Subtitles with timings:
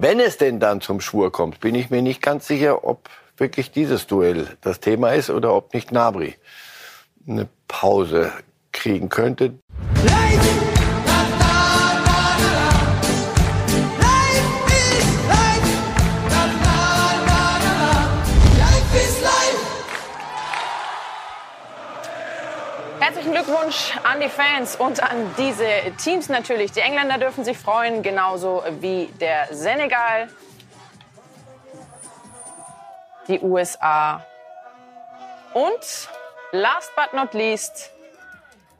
[0.00, 3.72] Wenn es denn dann zum Schwur kommt, bin ich mir nicht ganz sicher, ob wirklich
[3.72, 6.36] dieses Duell das Thema ist oder ob nicht Nabri
[7.26, 8.30] eine Pause
[8.70, 9.54] kriegen könnte.
[9.96, 10.77] Herzlichen
[23.48, 25.64] Glückwunsch an die Fans und an diese
[25.96, 26.70] Teams natürlich.
[26.72, 30.28] Die Engländer dürfen sich freuen, genauso wie der Senegal,
[33.26, 34.22] die USA
[35.54, 36.08] und
[36.52, 37.90] last but not least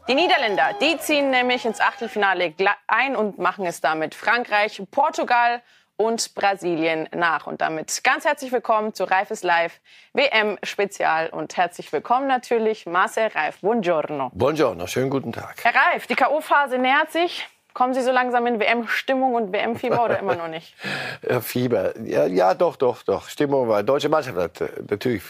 [0.07, 0.75] die Niederländer.
[0.83, 2.53] Die ziehen nämlich ins Achtelfinale
[2.87, 5.63] ein und machen es damit Frankreich, Portugal
[5.99, 7.47] und Brasilien nach.
[7.47, 9.81] Und damit ganz herzlich willkommen zu Reifes Live
[10.15, 13.59] WM Spezial und herzlich willkommen natürlich Marcel Reif.
[13.61, 14.31] Buongiorno.
[14.33, 15.57] Buongiorno, schönen guten Tag.
[15.63, 17.47] Herr Reif, die K.O.-Phase nähert sich.
[17.75, 20.75] Kommen Sie so langsam in WM-Stimmung und WM-Fieber oder immer noch nicht?
[21.43, 23.29] Fieber, ja, ja, doch, doch, doch.
[23.29, 23.83] Stimmung war.
[23.83, 25.23] Deutsche Mannschaft hat äh, natürlich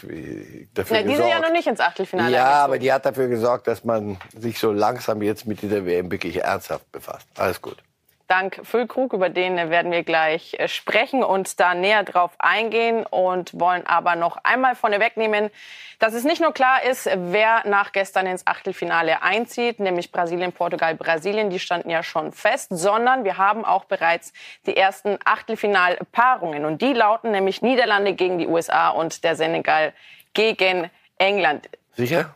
[0.73, 1.17] dafür Na, die gesorgt.
[1.17, 2.31] sind ja noch nicht ins Achtelfinale.
[2.31, 2.63] Ja, eingezogen.
[2.63, 6.43] aber die hat dafür gesorgt, dass man sich so langsam jetzt mit dieser WM wirklich
[6.43, 7.27] ernsthaft befasst.
[7.37, 7.77] Alles gut.
[8.29, 13.59] Dank Füllkrug, über den werden wir gleich äh, sprechen und da näher drauf eingehen und
[13.59, 15.49] wollen aber noch einmal vorneweg nehmen,
[15.97, 20.93] dass es nicht nur klar ist, wer nach gestern ins Achtelfinale einzieht, nämlich Brasilien, Portugal,
[20.93, 24.31] Brasilien, die standen ja schon fest, sondern wir haben auch bereits
[24.67, 29.91] die ersten Achtelfinalpaarungen und die lauten nämlich Niederlande gegen die USA und der Senegal
[30.33, 31.67] gegen England.
[31.93, 32.35] Sicher?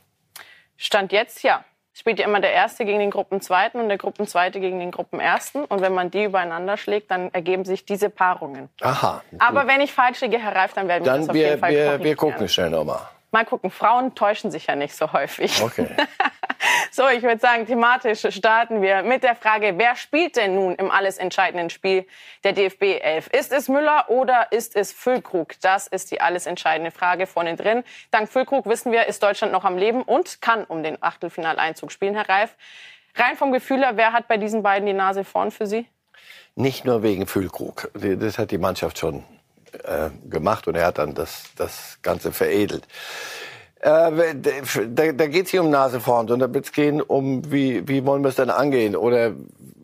[0.76, 4.80] Stand jetzt ja spielt ja immer der Erste gegen den Gruppenzweiten und der Gruppenzweite gegen
[4.80, 5.64] den Gruppenersten.
[5.66, 8.70] Und wenn man die übereinander schlägt, dann ergeben sich diese Paarungen.
[8.82, 9.22] Aha.
[9.30, 9.42] Gut.
[9.42, 11.60] Aber wenn ich falsch liege, Herr Reif, dann werden wir Dann das auf wir, jeden
[11.60, 13.02] Fall wir, wir gucken schnell nochmal.
[13.32, 15.62] Mal gucken, Frauen täuschen sich ja nicht so häufig.
[15.62, 15.88] Okay.
[16.92, 20.92] So, ich würde sagen, thematisch starten wir mit der Frage, wer spielt denn nun im
[20.92, 22.06] alles entscheidenden Spiel
[22.44, 23.28] der DFB 11?
[23.28, 25.60] Ist es Müller oder ist es Füllkrug?
[25.62, 27.84] Das ist die alles entscheidende Frage vorne drin.
[28.12, 32.16] Dank Füllkrug wissen wir, ist Deutschland noch am Leben und kann um den Achtelfinaleinzug spielen,
[32.16, 32.56] Herr Reif.
[33.16, 35.88] Rein vom Gefühl her, wer hat bei diesen beiden die Nase vorn für Sie?
[36.56, 37.92] Nicht nur wegen Füllkrug.
[37.94, 39.24] Das hat die Mannschaft schon
[39.84, 42.88] äh, gemacht und er hat dann das, das Ganze veredelt.
[43.84, 44.36] Äh,
[44.88, 48.06] da da geht es hier um Nase vorn, sondern wird es gehen um, wie, wie
[48.06, 48.96] wollen wir es denn angehen?
[48.96, 49.34] Oder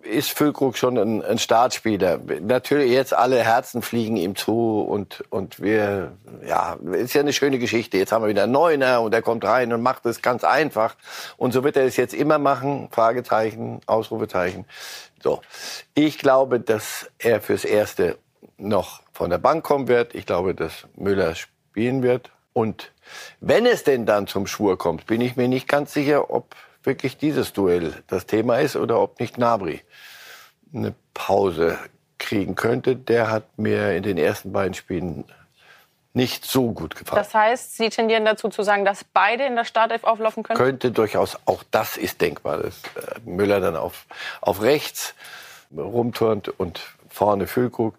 [0.04, 2.22] ist Füllkrug schon ein, ein Startspieler?
[2.42, 6.14] Natürlich jetzt alle Herzen fliegen ihm zu und, und wir,
[6.48, 7.98] ja, ist ja eine schöne Geschichte.
[7.98, 10.96] Jetzt haben wir wieder einen Neuner und er kommt rein und macht es ganz einfach.
[11.36, 12.88] Und so wird er es jetzt immer machen.
[12.92, 14.64] Fragezeichen, Ausrufezeichen.
[15.22, 15.42] So.
[15.94, 18.18] Ich glaube, dass er fürs Erste
[18.58, 20.16] noch von der Bank kommen wird.
[20.16, 22.32] Ich glaube, dass Müller spielen wird.
[22.54, 22.92] Und
[23.40, 27.18] wenn es denn dann zum Schwur kommt, bin ich mir nicht ganz sicher, ob wirklich
[27.18, 29.82] dieses Duell das Thema ist oder ob nicht Nabri
[30.74, 31.78] eine Pause
[32.18, 32.96] kriegen könnte.
[32.96, 35.26] Der hat mir in den ersten beiden Spielen
[36.14, 37.22] nicht so gut gefallen.
[37.22, 40.58] Das heißt, Sie tendieren dazu zu sagen, dass beide in der Startelf auflaufen können?
[40.58, 44.06] Könnte durchaus, auch das ist denkbar, dass äh, Müller dann auf,
[44.42, 45.14] auf rechts
[45.76, 47.96] rumturnt und vorne Füllkrug.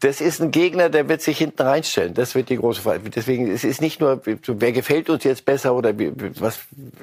[0.00, 2.12] Das ist ein Gegner, der wird sich hinten reinstellen.
[2.12, 3.08] Das wird die große Frage.
[3.08, 5.94] Deswegen es ist nicht nur, wer gefällt uns jetzt besser oder
[6.40, 6.60] was,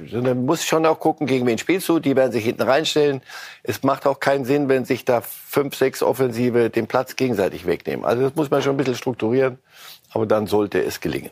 [0.08, 2.00] sondern muss schon auch gucken, gegen wen spielst du.
[2.00, 3.22] Die werden sich hinten reinstellen.
[3.64, 8.06] Es macht auch keinen Sinn, wenn sich da fünf, sechs Offensive den Platz gegenseitig wegnehmen.
[8.06, 9.58] Also das muss man schon ein bisschen strukturieren.
[10.14, 11.32] Aber dann sollte es gelingen.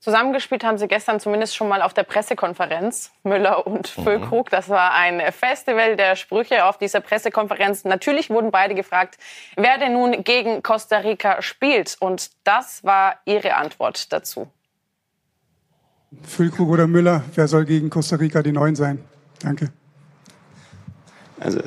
[0.00, 4.48] Zusammengespielt haben sie gestern zumindest schon mal auf der Pressekonferenz, Müller und Füllkrug.
[4.48, 7.84] Das war ein Festival der Sprüche auf dieser Pressekonferenz.
[7.84, 9.18] Natürlich wurden beide gefragt,
[9.56, 11.96] wer denn nun gegen Costa Rica spielt.
[11.98, 14.48] Und das war ihre Antwort dazu.
[16.22, 19.04] Füllkrug oder Müller, wer soll gegen Costa Rica die Neuen sein?
[19.40, 19.72] Danke.
[21.40, 21.60] Also,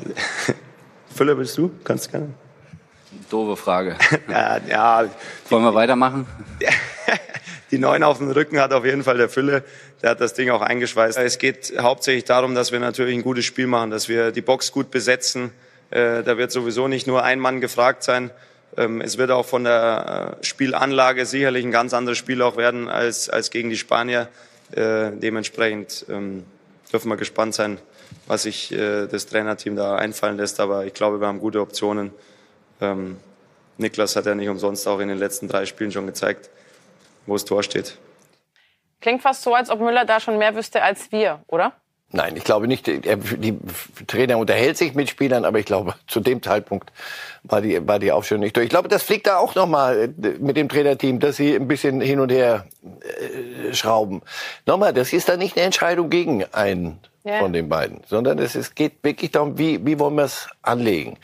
[1.14, 1.70] Füller bist du?
[1.84, 2.30] Kannst gerne.
[3.30, 3.96] Doofe Frage.
[4.28, 5.04] Ja, ja,
[5.48, 6.26] Wollen wir weitermachen?
[7.72, 9.64] Die Neun auf dem Rücken hat auf jeden Fall der Fülle.
[10.02, 11.18] Der hat das Ding auch eingeschweißt.
[11.18, 14.72] Es geht hauptsächlich darum, dass wir natürlich ein gutes Spiel machen, dass wir die Box
[14.72, 15.50] gut besetzen.
[15.90, 18.30] Äh, Da wird sowieso nicht nur ein Mann gefragt sein.
[18.76, 22.88] Ähm, Es wird auch von der äh, Spielanlage sicherlich ein ganz anderes Spiel auch werden
[22.88, 24.28] als, als gegen die Spanier.
[24.72, 26.44] Äh, Dementsprechend ähm,
[26.92, 27.78] dürfen wir gespannt sein,
[28.26, 28.68] was sich
[29.10, 30.60] das Trainerteam da einfallen lässt.
[30.60, 32.12] Aber ich glaube, wir haben gute Optionen.
[32.82, 33.16] Ähm,
[33.78, 36.50] Niklas hat ja nicht umsonst auch in den letzten drei Spielen schon gezeigt,
[37.26, 37.98] wo das Tor steht.
[39.00, 41.72] Klingt fast so, als ob Müller da schon mehr wüsste als wir, oder?
[42.14, 42.86] Nein, ich glaube nicht.
[42.88, 43.58] Er, die
[44.06, 46.92] Trainer unterhält sich mit Spielern, aber ich glaube, zu dem Zeitpunkt
[47.42, 48.64] war die, war die Aufstellung nicht durch.
[48.64, 52.20] Ich glaube, das fliegt da auch nochmal mit dem Trainerteam, dass sie ein bisschen hin
[52.20, 52.66] und her
[53.00, 54.20] äh, schrauben.
[54.66, 57.38] Nochmal, das ist dann nicht eine Entscheidung gegen einen Ja.
[57.38, 61.16] von den beiden, sondern es, es geht wirklich darum, wie, wie wollen wir es anlegen.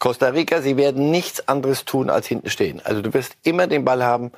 [0.00, 2.82] Costa Rica, sie werden nichts anderes tun als hinten stehen.
[2.84, 4.32] Also du wirst immer den Ball haben.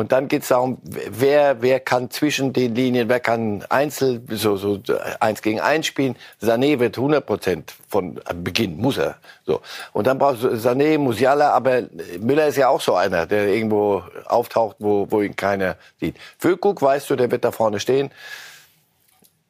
[0.00, 4.56] Und dann geht es darum, wer, wer kann zwischen den Linien, wer kann Einzel, so,
[4.56, 4.80] so
[5.20, 6.16] eins gegen eins spielen.
[6.42, 9.16] Sané wird 100 Prozent von Beginn, muss er.
[9.44, 9.60] So.
[9.92, 11.82] Und dann brauchst du Sané, Musiala, aber
[12.18, 16.16] Müller ist ja auch so einer, der irgendwo auftaucht, wo, wo ihn keiner sieht.
[16.38, 18.10] Füllkrug, weißt du, der wird da vorne stehen.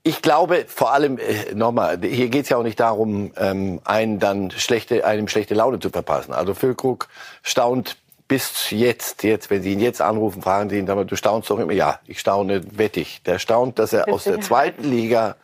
[0.02, 4.18] Ich glaube, vor allem, äh, nochmal, hier geht es ja auch nicht darum, ähm, einen
[4.18, 6.32] dann schlechte, einem schlechte Laune zu verpassen.
[6.32, 7.06] Also Füllkrug
[7.44, 7.96] staunt
[8.30, 11.72] bis jetzt, jetzt, wenn Sie ihn jetzt anrufen, fragen Sie ihn, du staunst doch immer,
[11.72, 13.22] ja, ich staune wettig.
[13.26, 15.34] Der staunt, dass er aus der zweiten Liga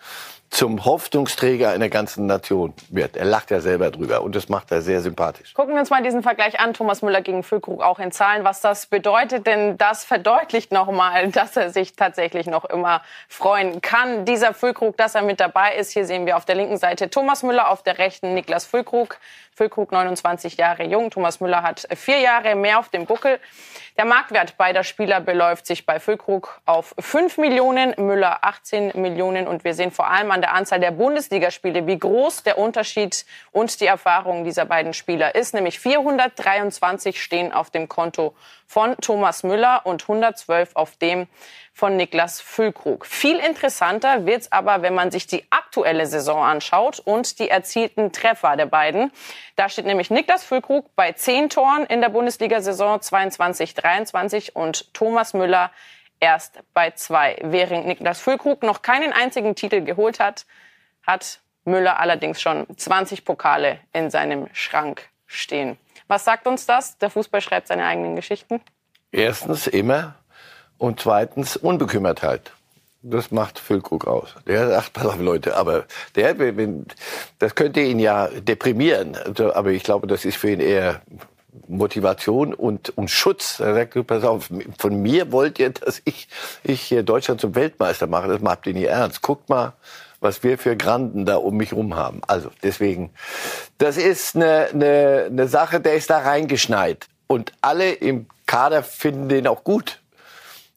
[0.51, 3.17] zum Hoffnungsträger in der ganzen Nation wird.
[3.17, 5.53] Er lacht ja selber drüber und das macht er sehr sympathisch.
[5.55, 8.61] Gucken wir uns mal diesen Vergleich an, Thomas Müller gegen Füllkrug auch in Zahlen, was
[8.61, 14.25] das bedeutet, denn das verdeutlicht nochmal, dass er sich tatsächlich noch immer freuen kann.
[14.25, 17.43] Dieser Füllkrug, dass er mit dabei ist, hier sehen wir auf der linken Seite Thomas
[17.43, 19.19] Müller, auf der rechten Niklas Füllkrug.
[19.57, 23.41] Füllkrug 29 Jahre jung, Thomas Müller hat vier Jahre mehr auf dem Buckel.
[23.97, 29.49] Der Marktwert beider Spieler beläuft sich bei Füllkrug auf 5 Millionen, Müller 18 Millionen.
[29.49, 33.81] Und wir sehen vor allem an der Anzahl der Bundesligaspiele, wie groß der Unterschied und
[33.81, 35.55] die Erfahrung dieser beiden Spieler ist.
[35.55, 38.35] Nämlich 423 stehen auf dem Konto
[38.67, 41.27] von Thomas Müller und 112 auf dem
[41.73, 43.07] von Niklas Füllkrug.
[43.07, 48.57] Viel interessanter wird's aber, wenn man sich die aktuelle Saison anschaut und die erzielten Treffer
[48.57, 49.13] der beiden.
[49.57, 55.71] Da steht nämlich Niklas Füllkrug bei 10 Toren in der Bundesliga-Saison 22-23 und Thomas Müller
[56.19, 57.37] erst bei zwei.
[57.43, 60.47] Während Niklas Füllkrug noch keinen einzigen Titel geholt hat,
[61.07, 65.79] hat Müller allerdings schon 20 Pokale in seinem Schrank stehen.
[66.09, 66.99] Was sagt uns das?
[66.99, 68.61] Der Fußball schreibt seine eigenen Geschichten.
[69.13, 70.15] Erstens immer
[70.79, 72.53] und zweitens Unbekümmertheit.
[73.03, 74.35] Das macht Füllkrug aus.
[74.47, 75.85] Der sagt, pass auf Leute, aber
[76.17, 76.35] der,
[77.39, 79.17] das könnte ihn ja deprimieren.
[79.17, 81.03] Also, aber ich glaube, das ist für ihn eher
[81.69, 83.61] Motivation und, und Schutz.
[83.61, 86.29] Er sagt, pass auf, von mir wollt ihr, dass ich,
[86.65, 88.29] ich hier Deutschland zum Weltmeister mache.
[88.29, 89.23] Das habt ihr nie ernst.
[89.23, 89.75] Guckt mal,
[90.21, 92.21] was wir für Granden da um mich rum haben.
[92.27, 93.11] Also deswegen,
[93.79, 97.07] das ist eine, eine, eine Sache, der ist da reingeschneit.
[97.27, 100.01] Und alle im Kader finden den auch gut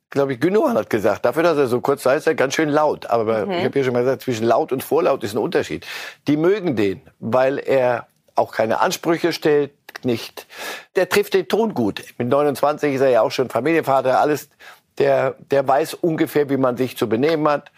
[0.09, 2.55] glaube ich, Gündogan hat gesagt, dafür, dass er so kurz da ist, ist er ganz
[2.55, 3.05] schön laut.
[3.07, 3.51] Aber mhm.
[3.51, 5.85] ich habe ja schon mal gesagt, zwischen laut und vorlaut ist ein Unterschied.
[6.27, 9.71] Die mögen den, weil er auch keine Ansprüche stellt,
[10.05, 10.47] nicht.
[10.95, 12.03] Der trifft den Ton gut.
[12.17, 14.49] Mit 29 ist er ja auch schon Familienvater, alles.
[14.99, 17.71] Der, der weiß ungefähr, wie man sich zu benehmen hat.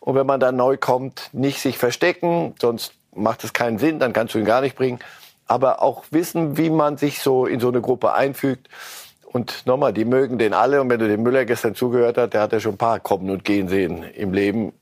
[0.00, 4.12] Und wenn man dann neu kommt, nicht sich verstecken, sonst macht es keinen Sinn, dann
[4.12, 5.00] kannst du ihn gar nicht bringen.
[5.46, 8.68] Aber auch wissen, wie man sich so in so eine Gruppe einfügt.
[9.24, 10.80] Und nochmal, die mögen den alle.
[10.80, 13.30] Und wenn du dem Müller gestern zugehört hast, der hat ja schon ein paar kommen
[13.30, 14.72] und gehen sehen im Leben.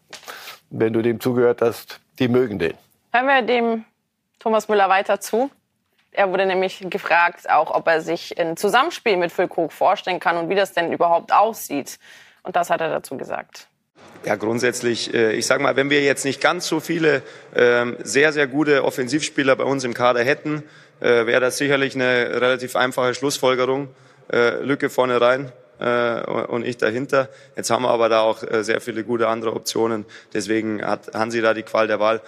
[0.71, 2.75] Wenn du dem zugehört hast, die mögen den.
[3.13, 3.85] Hören wir dem
[4.39, 5.51] Thomas Müller weiter zu.
[6.17, 10.49] Er wurde nämlich gefragt, auch ob er sich ein Zusammenspiel mit Füllkrug vorstellen kann und
[10.49, 11.99] wie das denn überhaupt aussieht.
[12.43, 13.69] Und das hat er dazu gesagt.
[14.25, 17.23] Ja, grundsätzlich, äh, ich sage mal, wenn wir jetzt nicht ganz so viele
[17.55, 20.63] ähm, sehr, sehr gute Offensivspieler bei uns im Kader hätten,
[21.01, 23.89] äh, wäre das sicherlich eine relativ einfache Schlussfolgerung
[24.33, 27.29] äh, Lücke vorne rein und ich dahinter.
[27.55, 30.07] Jetzt haben wir aber da auch sehr viele gute andere Optionen.
[30.33, 32.23] Deswegen hat Hansi da die Qual der Wahl.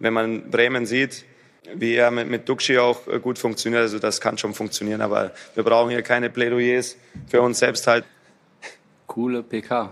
[0.00, 1.24] Wenn man Bremen sieht,
[1.74, 5.32] wie er mit, mit Duxi auch äh, gut funktioniert, also das kann schon funktionieren, aber
[5.54, 6.96] wir brauchen hier keine Plädoyers
[7.28, 8.04] für uns selbst halt.
[9.06, 9.90] Coole PK.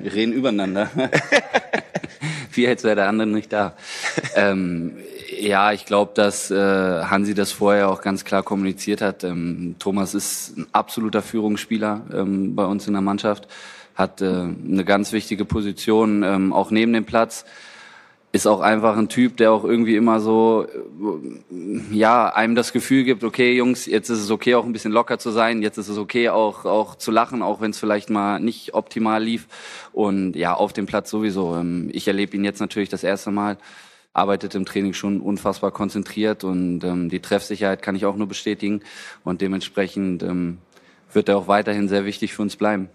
[0.00, 0.90] wir reden übereinander.
[2.52, 3.76] Wie als wäre der andere nicht da.
[4.36, 4.96] Ähm,
[5.40, 9.24] ja, ich glaube, dass äh, Hansi das vorher auch ganz klar kommuniziert hat.
[9.24, 13.48] Ähm, Thomas ist ein absoluter Führungsspieler ähm, bei uns in der Mannschaft,
[13.94, 17.44] hat äh, eine ganz wichtige Position, ähm, auch neben dem Platz.
[18.34, 23.04] Ist auch einfach ein Typ, der auch irgendwie immer so, äh, ja, einem das Gefühl
[23.04, 25.86] gibt, okay, Jungs, jetzt ist es okay, auch ein bisschen locker zu sein, jetzt ist
[25.86, 29.46] es okay, auch, auch zu lachen, auch wenn es vielleicht mal nicht optimal lief.
[29.92, 31.54] Und ja, auf dem Platz sowieso.
[31.54, 33.56] Ähm, ich erlebe ihn jetzt natürlich das erste Mal
[34.12, 38.80] arbeitet im Training schon unfassbar konzentriert und ähm, die Treffsicherheit kann ich auch nur bestätigen
[39.22, 40.58] und dementsprechend ähm,
[41.12, 42.88] wird er auch weiterhin sehr wichtig für uns bleiben.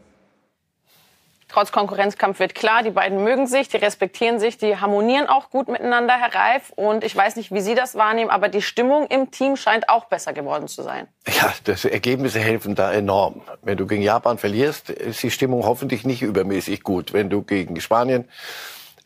[1.49, 5.67] Trotz Konkurrenzkampf wird klar, die beiden mögen sich, die respektieren sich, die harmonieren auch gut
[5.67, 6.71] miteinander, Herr Reif.
[6.75, 10.05] Und ich weiß nicht, wie Sie das wahrnehmen, aber die Stimmung im Team scheint auch
[10.05, 11.07] besser geworden zu sein.
[11.27, 13.41] Ja, das Ergebnisse helfen da enorm.
[13.63, 17.13] Wenn du gegen Japan verlierst, ist die Stimmung hoffentlich nicht übermäßig gut.
[17.13, 18.29] Wenn du gegen Spanien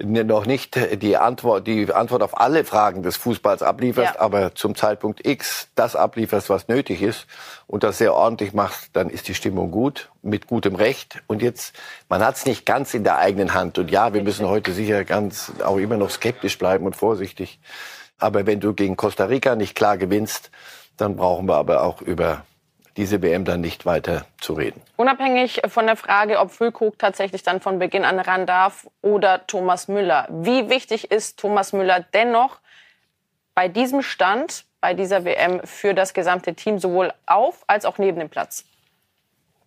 [0.02, 4.22] noch nicht die Antwort, die Antwort auf alle Fragen des Fußballs ablieferst, ja.
[4.22, 7.28] aber zum Zeitpunkt X das ablieferst, was nötig ist
[7.68, 11.22] und das sehr ordentlich machst, dann ist die Stimmung gut, mit gutem Recht.
[11.28, 11.76] Und jetzt,
[12.10, 13.78] man hat es nicht ganz in der eigenen Hand.
[13.78, 17.60] Und ja, wir müssen heute sicher ganz auch immer noch skeptisch bleiben und vorsichtig.
[18.18, 20.52] Aber wenn du gegen Costa Rica nicht klar gewinnst,
[20.98, 22.46] dann brauchen wir aber auch über
[22.98, 24.82] diese WM dann nicht weiter zu reden.
[24.98, 29.88] Unabhängig von der Frage, ob Füllkrug tatsächlich dann von Beginn an ran darf oder Thomas
[29.88, 30.28] Müller.
[30.30, 32.60] Wie wichtig ist Thomas Müller dennoch
[33.56, 38.20] bei diesem Stand, bei dieser WM für das gesamte Team, sowohl auf als auch neben
[38.20, 38.66] dem Platz?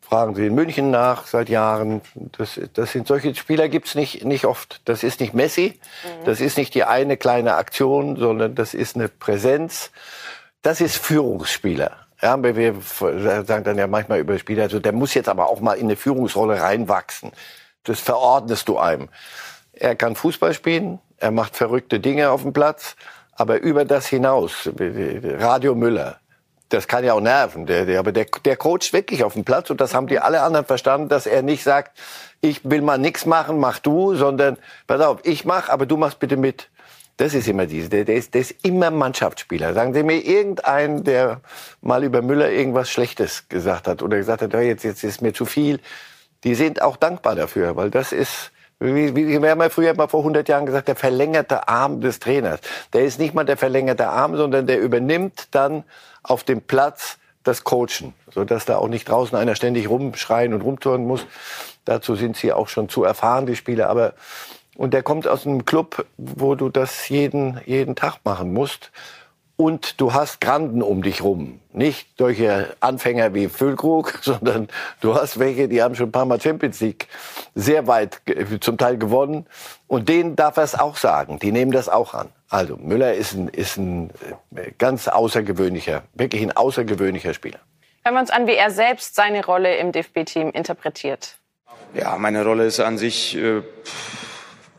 [0.01, 2.01] Fragen Sie in München nach seit Jahren.
[2.39, 4.81] Das, das sind solche Spieler gibt's nicht, nicht oft.
[4.85, 6.25] Das ist nicht Messi, mhm.
[6.25, 9.91] das ist nicht die eine kleine Aktion, sondern das ist eine Präsenz.
[10.63, 12.06] Das ist Führungsspieler.
[12.23, 15.75] Ja, wir sagen dann ja manchmal über Spieler, also der muss jetzt aber auch mal
[15.75, 17.33] in eine Führungsrolle reinwachsen.
[17.85, 19.09] Das verordnest du einem.
[19.73, 22.97] Er kann Fußball spielen, er macht verrückte Dinge auf dem Platz,
[23.33, 26.19] aber über das hinaus, Radio Müller,
[26.71, 29.71] das kann ja auch nerven, der, der, aber der, der coacht wirklich auf dem Platz
[29.71, 31.99] und das haben die alle anderen verstanden, dass er nicht sagt,
[32.41, 34.57] ich will mal nichts machen, mach du, sondern
[34.87, 36.71] pass auf, ich mach, aber du machst bitte mit.
[37.17, 37.89] Das ist immer diese.
[37.89, 39.73] Der, der, ist, der ist immer Mannschaftsspieler.
[39.73, 41.41] Sagen Sie mir irgendeinen, der
[41.81, 45.33] mal über Müller irgendwas Schlechtes gesagt hat oder gesagt hat, oh, jetzt, jetzt ist mir
[45.33, 45.81] zu viel.
[46.45, 50.09] Die sind auch dankbar dafür, weil das ist, wie, wie wir haben ja früher mal
[50.09, 52.61] vor 100 Jahren gesagt, der verlängerte Arm des Trainers.
[52.93, 55.85] Der ist nicht mal der verlängerte Arm, sondern der übernimmt dann
[56.23, 61.07] auf dem Platz das Coachen, sodass da auch nicht draußen einer ständig rumschreien und rumturnen
[61.07, 61.25] muss.
[61.87, 63.89] Dazu sind sie auch schon zu erfahren, die Spieler.
[63.89, 64.15] Aber
[64.77, 68.91] und der kommt aus einem Club, wo du das jeden, jeden Tag machen musst.
[69.59, 71.61] Und du hast Granden um dich rum.
[71.73, 74.69] Nicht solche Anfänger wie Füllkrug, sondern
[75.01, 77.09] du hast welche, die haben schon ein paar Mal Champions League
[77.55, 78.21] sehr weit
[78.61, 79.47] zum Teil gewonnen.
[79.87, 81.39] Und denen darf er es auch sagen.
[81.39, 82.29] Die nehmen das auch an.
[82.51, 84.11] Also Müller ist ein, ist ein
[84.55, 87.59] äh, ganz außergewöhnlicher, wirklich ein außergewöhnlicher Spieler.
[88.05, 91.39] Hören wir uns an, wie er selbst seine Rolle im DFB-Team interpretiert.
[91.95, 93.37] Ja, meine Rolle ist an sich...
[93.37, 93.63] Äh,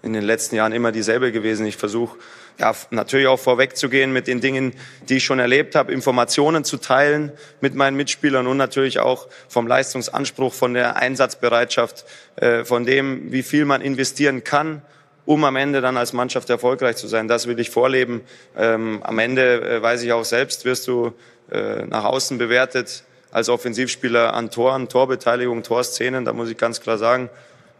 [0.01, 1.65] in den letzten Jahren immer dieselbe gewesen.
[1.65, 2.17] Ich versuche
[2.59, 4.73] ja, natürlich auch vorwegzugehen mit den Dingen,
[5.09, 9.67] die ich schon erlebt habe, Informationen zu teilen mit meinen Mitspielern und natürlich auch vom
[9.67, 14.81] Leistungsanspruch, von der Einsatzbereitschaft, äh, von dem, wie viel man investieren kann,
[15.25, 17.27] um am Ende dann als Mannschaft erfolgreich zu sein.
[17.27, 18.21] Das will ich vorleben.
[18.57, 21.13] Ähm, am Ende äh, weiß ich auch selbst, wirst du
[21.51, 26.25] äh, nach außen bewertet als Offensivspieler an Toren, Torbeteiligung, Torszenen.
[26.25, 27.29] Da muss ich ganz klar sagen,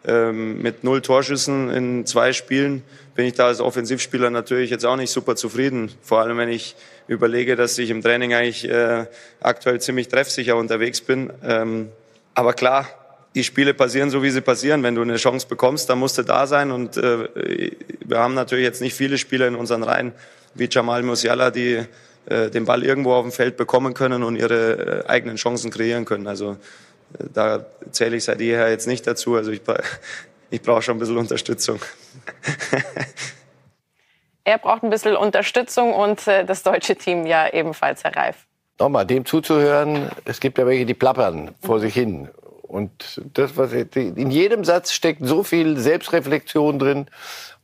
[0.05, 2.83] ähm, mit null Torschüssen in zwei Spielen
[3.15, 5.91] bin ich da als Offensivspieler natürlich jetzt auch nicht super zufrieden.
[6.03, 6.75] Vor allem, wenn ich
[7.07, 9.05] überlege, dass ich im Training eigentlich äh,
[9.41, 11.31] aktuell ziemlich treffsicher unterwegs bin.
[11.43, 11.89] Ähm,
[12.35, 12.87] aber klar,
[13.33, 14.83] die Spiele passieren so, wie sie passieren.
[14.83, 16.71] Wenn du eine Chance bekommst, dann musst du da sein.
[16.71, 17.71] Und äh,
[18.05, 20.11] wir haben natürlich jetzt nicht viele Spieler in unseren Reihen
[20.53, 21.83] wie Jamal Musiala, die
[22.25, 26.05] äh, den Ball irgendwo auf dem Feld bekommen können und ihre äh, eigenen Chancen kreieren
[26.05, 26.27] können.
[26.27, 26.57] Also
[27.33, 29.35] da zähle ich seit jeher jetzt nicht dazu.
[29.35, 29.61] Also ich,
[30.49, 31.79] ich brauche schon ein bisschen Unterstützung.
[34.43, 38.37] er braucht ein bisschen Unterstützung und äh, das deutsche Team ja ebenfalls, Herr Reif.
[38.79, 42.29] Nochmal, dem zuzuhören, es gibt ja welche, die plappern vor sich hin.
[42.61, 47.07] Und das, was in jedem Satz steckt so viel Selbstreflexion drin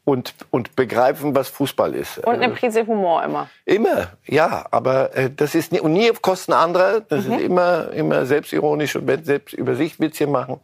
[0.06, 2.18] und, und begreifen, was Fußball ist.
[2.20, 3.50] Und eine Prise Humor immer.
[3.66, 4.66] Immer, ja.
[4.72, 7.02] Aber äh, das ist nie, und nie auf Kosten anderer.
[7.02, 7.34] Das mhm.
[7.34, 10.60] ist immer, immer selbstironisch und selbst über sich Witzchen machen.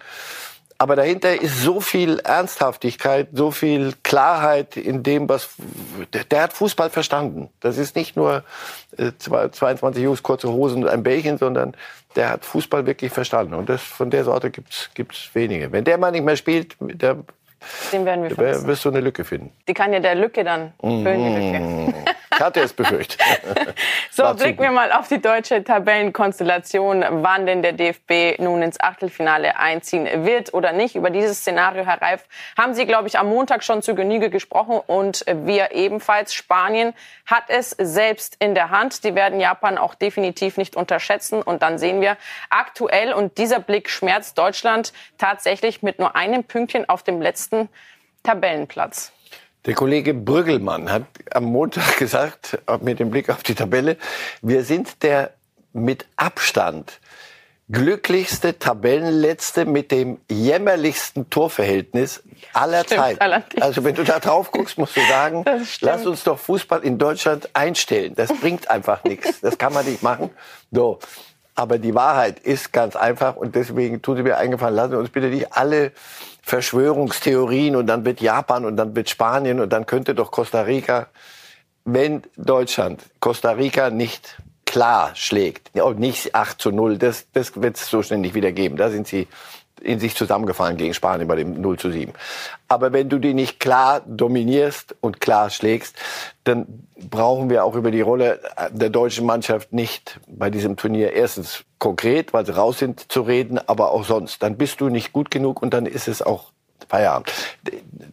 [0.82, 5.50] Aber dahinter ist so viel Ernsthaftigkeit, so viel Klarheit in dem, was
[6.14, 7.50] der, der hat Fußball verstanden.
[7.60, 8.46] Das ist nicht nur
[8.98, 11.76] äh, 22 Jungs, kurze Hosen und ein Bällchen, sondern
[12.16, 13.56] der hat Fußball wirklich verstanden.
[13.56, 15.74] Und das von der Sorte gibt's gibt's wenige.
[15.74, 17.18] Wenn der mal nicht mehr spielt, der
[17.92, 18.68] den werden wir vermissen.
[18.68, 19.52] wirst du eine Lücke finden.
[19.68, 22.06] Die kann ja der Lücke dann füllen, die Lücke.
[22.40, 23.20] Ich hatte es befürchtet.
[24.12, 29.58] so, blicken wir mal auf die deutsche Tabellenkonstellation, wann denn der DFB nun ins Achtelfinale
[29.58, 30.96] einziehen wird oder nicht.
[30.96, 32.24] Über dieses Szenario, Herr Reif,
[32.58, 36.34] haben Sie, glaube ich, am Montag schon zu Genüge gesprochen und wir ebenfalls.
[36.34, 36.94] Spanien
[37.26, 39.04] hat es selbst in der Hand.
[39.04, 41.42] Die werden Japan auch definitiv nicht unterschätzen.
[41.42, 42.16] Und dann sehen wir
[42.50, 47.68] aktuell, und dieser Blick schmerzt Deutschland tatsächlich mit nur einem Pünktchen auf dem letzten
[48.24, 49.12] Tabellenplatz.
[49.70, 53.98] Der Kollege Brüggelmann hat am Montag gesagt, mit dem Blick auf die Tabelle,
[54.42, 55.36] wir sind der
[55.74, 57.00] mit Abstand
[57.72, 62.24] glücklichste Tabellenletzte mit dem jämmerlichsten Torverhältnis
[62.54, 63.22] aller Zeiten.
[63.62, 65.46] Also wenn du da drauf guckst, musst du sagen,
[65.82, 68.16] lass uns doch Fußball in Deutschland einstellen.
[68.16, 69.40] Das bringt einfach nichts.
[69.40, 70.32] Das kann man nicht machen.
[70.72, 70.98] So.
[71.60, 75.10] Aber die Wahrheit ist ganz einfach und deswegen tun Sie mir eingefallen, lassen Sie uns
[75.10, 75.92] bitte nicht alle
[76.42, 81.08] Verschwörungstheorien und dann wird Japan und dann wird Spanien und dann könnte doch Costa Rica,
[81.84, 87.90] wenn Deutschland Costa Rica nicht klar schlägt, nicht 8 zu 0, das, das wird es
[87.90, 88.78] so schnell nicht wieder geben.
[88.78, 89.28] Da sind sie
[89.82, 92.14] in sich zusammengefallen gegen Spanien bei dem 0 zu 7.
[92.68, 95.96] Aber wenn du die nicht klar dominierst und klar schlägst,
[96.44, 98.40] dann brauchen wir auch über die Rolle
[98.72, 103.60] der deutschen Mannschaft nicht bei diesem Turnier erstens konkret, weil sie raus sind, zu reden,
[103.68, 104.44] aber auch sonst.
[104.44, 106.52] Dann bist du nicht gut genug und dann ist es auch
[106.88, 107.32] Feierabend.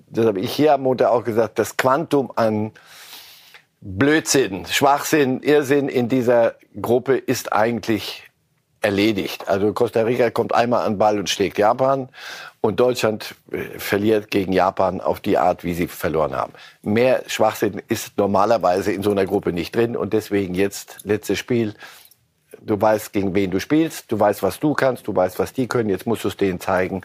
[0.09, 2.73] Das habe ich hier am Montag auch gesagt, das Quantum an
[3.81, 8.26] Blödsinn, Schwachsinn, Irrsinn in dieser Gruppe ist eigentlich
[8.87, 9.49] erledigt.
[9.49, 12.09] Also Costa Rica kommt einmal an den Ball und schlägt Japan
[12.61, 16.53] und Deutschland äh, verliert gegen Japan auf die Art, wie sie verloren haben.
[16.83, 21.75] Mehr Schwachsinn ist normalerweise in so einer Gruppe nicht drin und deswegen jetzt letztes Spiel.
[22.61, 25.67] Du weißt, gegen wen du spielst, du weißt, was du kannst, du weißt, was die
[25.67, 25.91] können.
[25.91, 27.03] Jetzt musst du es denen zeigen.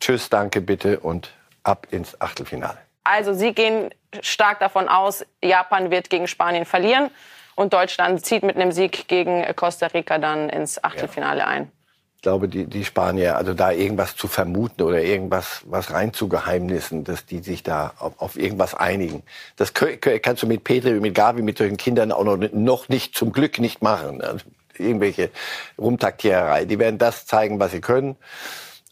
[0.00, 2.78] Tschüss, danke bitte und ab ins Achtelfinale.
[3.02, 3.90] Also Sie gehen
[4.20, 7.10] stark davon aus, Japan wird gegen Spanien verlieren.
[7.54, 11.46] Und Deutschland zieht mit einem Sieg gegen Costa Rica dann ins Achtelfinale ja.
[11.46, 11.70] ein.
[12.16, 16.28] Ich glaube, die, die Spanier, also da irgendwas zu vermuten oder irgendwas was rein zu
[16.28, 19.22] geheimnissen, dass die sich da auf, auf irgendwas einigen.
[19.56, 23.30] Das kannst du mit Petri, mit Gavi, mit solchen Kindern auch noch, noch nicht, zum
[23.30, 24.22] Glück nicht machen.
[24.22, 24.46] Also
[24.78, 25.30] irgendwelche
[25.78, 26.64] Rumtaktiererei.
[26.64, 28.16] Die werden das zeigen, was sie können.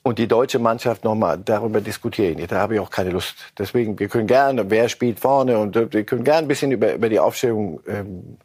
[0.04, 2.44] Und die deutsche Mannschaft nochmal darüber diskutieren.
[2.48, 3.36] Da habe ich auch keine Lust.
[3.56, 7.08] Deswegen, wir können gerne, wer spielt vorne und wir können gerne ein bisschen über, über
[7.08, 8.38] die Aufstellung ähm,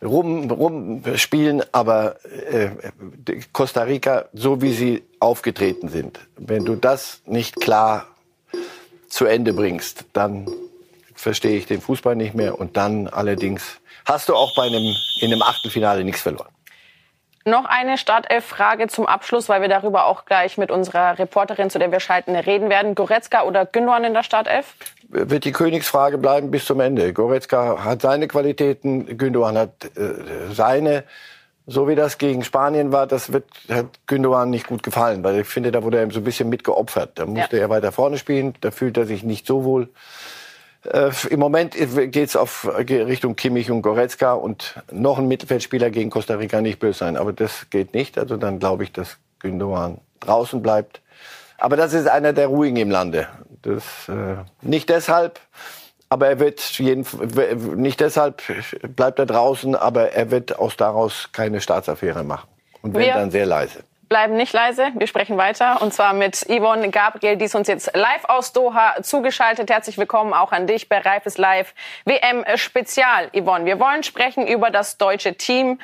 [0.00, 1.64] rum, rumspielen.
[1.72, 2.16] Aber
[2.50, 2.70] äh,
[3.52, 8.06] Costa Rica, so wie sie aufgetreten sind, wenn du das nicht klar
[9.08, 10.46] zu Ende bringst, dann
[11.14, 12.60] verstehe ich den Fußball nicht mehr.
[12.60, 16.55] Und dann allerdings hast du auch bei einem, in einem Achtelfinale nichts verloren.
[17.48, 21.92] Noch eine Startelf-Frage zum Abschluss, weil wir darüber auch gleich mit unserer Reporterin, zu der
[21.92, 22.96] wir schalten, reden werden.
[22.96, 24.74] Goretzka oder Gündogan in der Startelf?
[25.08, 27.12] Wird die Königsfrage bleiben bis zum Ende.
[27.12, 31.04] Goretzka hat seine Qualitäten, Gündogan hat äh, seine.
[31.68, 35.46] So wie das gegen Spanien war, das wird, hat Gündogan nicht gut gefallen, weil ich
[35.46, 37.12] finde, da wurde er so ein bisschen mitgeopfert.
[37.14, 37.62] Da musste ja.
[37.62, 39.88] er weiter vorne spielen, da fühlt er sich nicht so wohl.
[40.92, 46.10] Äh, Im Moment geht es auf Richtung Kimmich und Goretzka und noch ein Mittelfeldspieler gegen
[46.10, 47.16] Costa Rica nicht böse sein.
[47.16, 48.18] Aber das geht nicht.
[48.18, 51.00] Also dann glaube ich, dass Gündogan draußen bleibt.
[51.58, 53.28] Aber das ist einer der ruhigen im Lande.
[53.62, 55.40] Das, äh, nicht deshalb,
[56.08, 57.04] aber er wird jeden,
[57.76, 58.42] nicht deshalb
[58.94, 62.48] bleibt er draußen, aber er wird aus daraus keine Staatsaffäre machen.
[62.82, 64.92] Und wenn, dann sehr leise bleiben nicht leise.
[64.94, 69.02] Wir sprechen weiter und zwar mit Yvonne Gabriel, die ist uns jetzt live aus Doha
[69.02, 69.70] zugeschaltet.
[69.70, 73.64] Herzlich willkommen auch an dich bei Reifes Live WM Spezial, Yvonne.
[73.64, 75.80] Wir wollen sprechen über das deutsche Team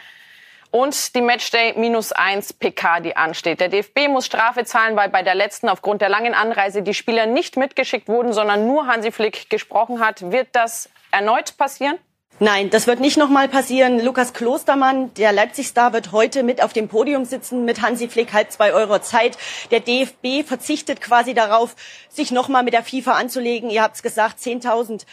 [0.71, 3.61] und die Matchday minus eins PK, die ansteht.
[3.61, 7.27] Der DFB muss Strafe zahlen, weil bei der letzten aufgrund der langen Anreise die Spieler
[7.27, 10.31] nicht mitgeschickt wurden, sondern nur Hansi Flick gesprochen hat.
[10.31, 11.99] Wird das erneut passieren?
[12.39, 14.03] Nein, das wird nicht nochmal passieren.
[14.05, 18.51] Lukas Klostermann, der Leipzig-Star, wird heute mit auf dem Podium sitzen mit Hansi Flick, halb
[18.51, 19.37] zwei Euro Zeit.
[19.71, 21.77] Der DFB verzichtet quasi darauf,
[22.09, 23.71] sich nochmal mit der FIFA anzulegen.
[23.71, 25.05] Ihr habt es gesagt, 10.000 äh,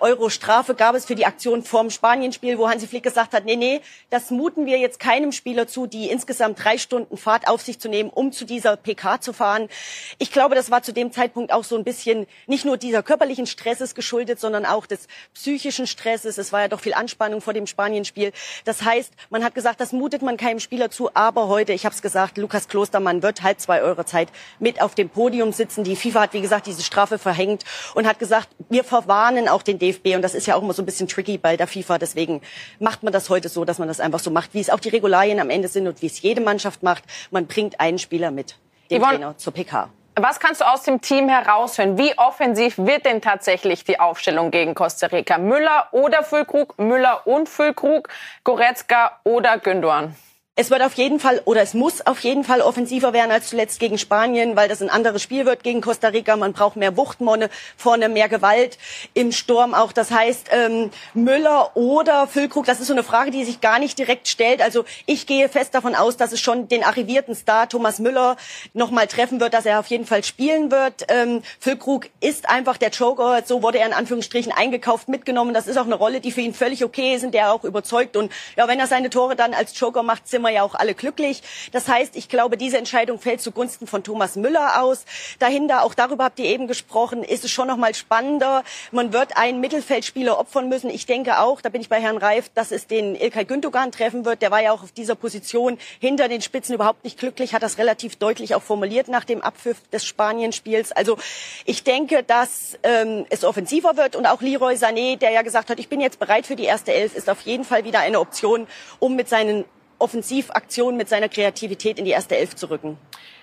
[0.00, 3.56] Euro Strafe gab es für die Aktion vorm Spanienspiel, wo Hansi Flick gesagt hat, nee,
[3.56, 7.78] nee, das muten wir jetzt keinem Spieler zu, die insgesamt drei Stunden Fahrt auf sich
[7.78, 9.68] zu nehmen, um zu dieser PK zu fahren.
[10.16, 13.46] Ich glaube, das war zu dem Zeitpunkt auch so ein bisschen nicht nur dieser körperlichen
[13.46, 16.38] Stresses geschuldet, sondern auch des psychischen Stresses.
[16.38, 18.32] Es war ja doch viel Anspannung vor dem Spanienspiel.
[18.64, 21.94] Das heißt, man hat gesagt, das mutet man keinem Spieler zu, aber heute, ich habe
[21.94, 24.28] es gesagt, Lukas Klostermann wird halb zwei Euro Zeit
[24.60, 25.84] mit auf dem Podium sitzen.
[25.84, 29.78] Die FIFA hat, wie gesagt, diese Strafe verhängt und hat gesagt, wir verwarnen auch den
[29.78, 31.98] DFB und das ist ja auch immer so ein bisschen tricky bei der FIFA.
[31.98, 32.40] Deswegen
[32.78, 34.90] macht man das heute so, dass man das einfach so macht, wie es auch die
[34.90, 37.02] Regularien am Ende sind und wie es jede Mannschaft macht.
[37.30, 38.56] Man bringt einen Spieler mit,
[38.90, 39.90] den Yvonne, Trainer zur PK.
[40.14, 41.98] Was kannst du aus dem Team heraushören?
[41.98, 45.38] Wie offensiv wird denn tatsächlich die Aufstellung gegen Costa Rica?
[45.38, 46.78] Müller oder Füllkrug?
[46.78, 48.08] Müller und Füllkrug?
[48.44, 50.16] Goretzka oder Gündogan?
[50.60, 53.78] Es wird auf jeden Fall oder es muss auf jeden Fall offensiver werden als zuletzt
[53.78, 56.34] gegen Spanien, weil das ein anderes Spiel wird gegen Costa Rica.
[56.34, 58.76] Man braucht mehr Wuchtmonne vorne, mehr Gewalt
[59.14, 59.92] im Sturm auch.
[59.92, 63.96] Das heißt, ähm, Müller oder Füllkrug, das ist so eine Frage, die sich gar nicht
[64.00, 64.60] direkt stellt.
[64.60, 68.36] Also ich gehe fest davon aus, dass es schon den arrivierten Star Thomas Müller
[68.74, 71.06] noch mal treffen wird, dass er auf jeden Fall spielen wird.
[71.06, 75.54] Ähm, Füllkrug ist einfach der Joker, so wurde er in Anführungsstrichen eingekauft, mitgenommen.
[75.54, 78.16] Das ist auch eine Rolle, die für ihn völlig okay ist und der auch überzeugt.
[78.16, 80.94] Und ja, wenn er seine Tore dann als Joker macht, sind wir ja auch alle
[80.94, 81.42] glücklich.
[81.72, 85.04] Das heißt, ich glaube, diese Entscheidung fällt zugunsten von Thomas Müller aus.
[85.38, 88.64] Dahinter, auch darüber habt ihr eben gesprochen, ist es schon noch mal spannender.
[88.90, 90.90] Man wird einen Mittelfeldspieler opfern müssen.
[90.90, 94.24] Ich denke auch, da bin ich bei Herrn Reif, dass es den Ilkay Gündogan treffen
[94.24, 94.42] wird.
[94.42, 97.78] Der war ja auch auf dieser Position hinter den Spitzen überhaupt nicht glücklich, hat das
[97.78, 100.92] relativ deutlich auch formuliert nach dem Abpfiff des Spanienspiels.
[100.92, 101.18] Also
[101.64, 105.78] ich denke, dass ähm, es offensiver wird und auch Leroy Sané, der ja gesagt hat,
[105.78, 108.66] ich bin jetzt bereit für die erste Elf, ist auf jeden Fall wieder eine Option,
[108.98, 109.64] um mit seinen
[109.98, 112.98] Offensivaktion mit seiner Kreativität in die erste Elf zu rücken.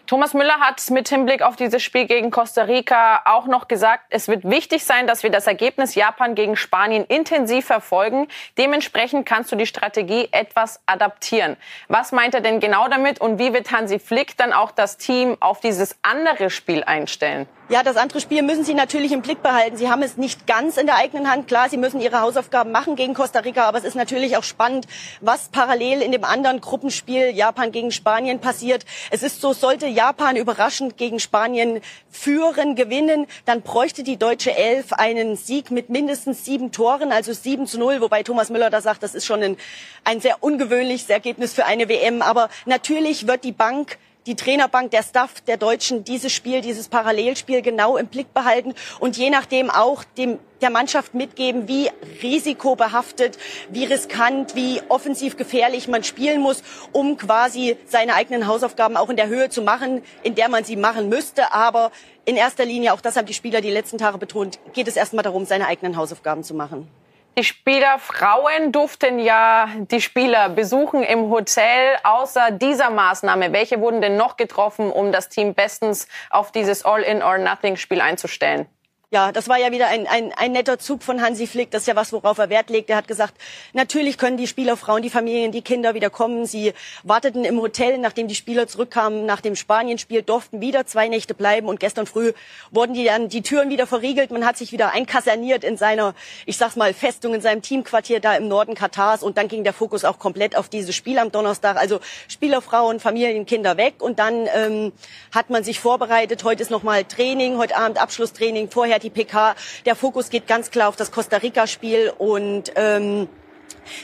[0.08, 4.28] Thomas Müller hat mit Hinblick auf dieses Spiel gegen Costa Rica auch noch gesagt, es
[4.28, 8.28] wird wichtig sein, dass wir das Ergebnis Japan gegen Spanien intensiv verfolgen.
[8.56, 11.58] Dementsprechend kannst du die Strategie etwas adaptieren.
[11.88, 15.38] Was meint er denn genau damit und wie wird Hansi Flick dann auch das Team
[15.39, 17.48] auf dieses andere Spiel einstellen?
[17.68, 19.76] Ja, das andere Spiel müssen Sie natürlich im Blick behalten.
[19.76, 21.48] Sie haben es nicht ganz in der eigenen Hand.
[21.48, 24.86] Klar, Sie müssen Ihre Hausaufgaben machen gegen Costa Rica, aber es ist natürlich auch spannend,
[25.20, 28.86] was parallel in dem anderen Gruppenspiel Japan gegen Spanien passiert.
[29.10, 31.81] Es ist so, sollte Japan überraschend gegen Spanien
[32.12, 37.65] führen, gewinnen, dann bräuchte die deutsche Elf einen Sieg mit mindestens sieben Toren, also sieben
[37.65, 39.58] zu null, wobei Thomas Müller da sagt, das ist schon ein,
[40.03, 42.21] ein sehr ungewöhnliches Ergebnis für eine WM.
[42.21, 47.61] Aber natürlich wird die Bank die Trainerbank, der Staff der Deutschen dieses Spiel, dieses Parallelspiel
[47.61, 51.89] genau im Blick behalten und je nachdem auch dem, der Mannschaft mitgeben, wie
[52.23, 53.38] risikobehaftet,
[53.69, 59.17] wie riskant, wie offensiv gefährlich man spielen muss, um quasi seine eigenen Hausaufgaben auch in
[59.17, 61.53] der Höhe zu machen, in der man sie machen müsste.
[61.53, 61.91] Aber
[62.25, 65.23] in erster Linie, auch das haben die Spieler die letzten Tage betont, geht es erstmal
[65.23, 66.89] darum, seine eigenen Hausaufgaben zu machen.
[67.38, 71.98] Die Spielerfrauen durften ja die Spieler besuchen im Hotel.
[72.04, 78.00] Außer dieser Maßnahme, welche wurden denn noch getroffen, um das Team bestens auf dieses All-in-or-nothing-Spiel
[78.00, 78.67] einzustellen?
[79.15, 81.71] Ja, das war ja wieder ein, ein, ein netter Zug von Hansi Flick.
[81.71, 82.89] Das ist ja was, worauf er Wert legt.
[82.89, 83.34] Er hat gesagt,
[83.71, 86.45] natürlich können die Spielerfrauen, die Familien, die Kinder wieder kommen.
[86.45, 86.73] Sie
[87.04, 91.69] warteten im Hotel, nachdem die Spieler zurückkamen nach dem Spanienspiel, durften wieder zwei Nächte bleiben.
[91.69, 92.34] Und gestern früh
[92.71, 94.32] wurden die dann die Türen wieder verriegelt.
[94.32, 96.13] Man hat sich wieder einkaserniert in seiner,
[96.45, 99.23] ich sag's mal, Festung, in seinem Teamquartier da im Norden Katars.
[99.23, 101.78] Und dann ging der Fokus auch komplett auf dieses Spiel am Donnerstag.
[101.78, 103.93] Also Spielerfrauen, Familien, Kinder weg.
[103.99, 104.91] Und dann ähm,
[105.34, 106.43] hat man sich vorbereitet.
[106.43, 109.56] Heute ist nochmal Training, heute Abend Abschlusstraining, vorher die PK.
[109.86, 113.30] Der Fokus geht ganz klar auf das Costa Rica-Spiel und ähm,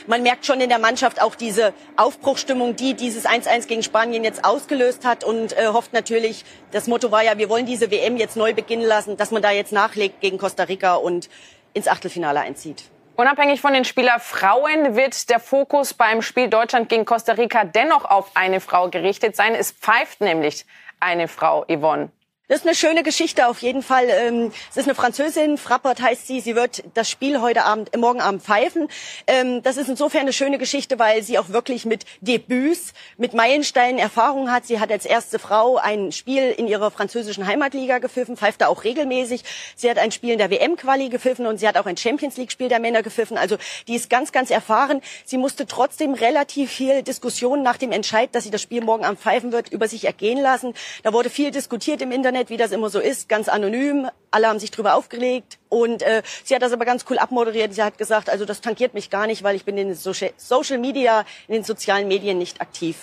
[0.07, 4.45] man merkt schon in der Mannschaft auch diese Aufbruchstimmung, die dieses 1-1 gegen Spanien jetzt
[4.45, 8.37] ausgelöst hat und äh, hofft natürlich, das Motto war ja, wir wollen diese WM jetzt
[8.37, 11.29] neu beginnen lassen, dass man da jetzt nachlegt gegen Costa Rica und
[11.73, 12.83] ins Achtelfinale einzieht.
[13.15, 18.31] Unabhängig von den Spielerfrauen wird der Fokus beim Spiel Deutschland gegen Costa Rica dennoch auf
[18.35, 19.53] eine Frau gerichtet sein.
[19.53, 20.65] Es pfeift nämlich
[20.99, 22.09] eine Frau, Yvonne.
[22.51, 24.07] Das ist eine schöne Geschichte auf jeden Fall.
[24.09, 26.41] Ähm, es ist eine Französin, Frappert heißt sie.
[26.41, 28.89] Sie wird das Spiel heute Abend, äh, morgen Abend pfeifen.
[29.25, 33.99] Ähm, das ist insofern eine schöne Geschichte, weil sie auch wirklich mit Debüts, mit Meilensteinen
[33.99, 34.65] Erfahrung hat.
[34.65, 38.83] Sie hat als erste Frau ein Spiel in ihrer französischen Heimatliga gepfiffen, pfeift da auch
[38.83, 39.45] regelmäßig.
[39.77, 42.67] Sie hat ein Spiel in der WM-Quali gepfiffen und sie hat auch ein Champions League-Spiel
[42.67, 43.37] der Männer gepfiffen.
[43.37, 43.55] Also
[43.87, 44.99] die ist ganz, ganz erfahren.
[45.23, 49.21] Sie musste trotzdem relativ viel Diskussion nach dem Entscheid, dass sie das Spiel morgen Abend
[49.21, 50.73] pfeifen wird, über sich ergehen lassen.
[51.03, 54.09] Da wurde viel diskutiert im Internet Internet, wie das immer so ist, ganz anonym.
[54.31, 55.59] Alle haben sich drüber aufgeregt.
[55.69, 57.73] Und äh, sie hat das aber ganz cool abmoderiert.
[57.73, 60.77] Sie hat gesagt, also das tankiert mich gar nicht, weil ich bin in den Social
[60.79, 62.97] Media, in den sozialen Medien nicht aktiv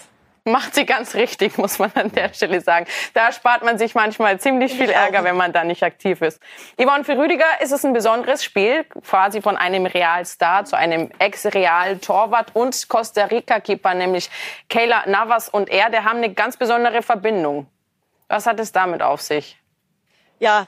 [0.44, 2.87] macht sie ganz richtig, muss man an der Stelle sagen.
[3.12, 6.40] Da spart man sich manchmal ziemlich viel Ärger, wenn man da nicht aktiv ist.
[6.79, 12.57] Yvonne, für Rüdiger ist es ein besonderes Spiel, quasi von einem Realstar zu einem Ex-Real-Torwart
[12.57, 14.31] und Costa Rica-Keeper, nämlich
[14.70, 17.66] Kayla Navas und er, der haben eine ganz besondere Verbindung.
[18.29, 19.59] Was hat es damit auf sich?
[20.38, 20.67] Ja,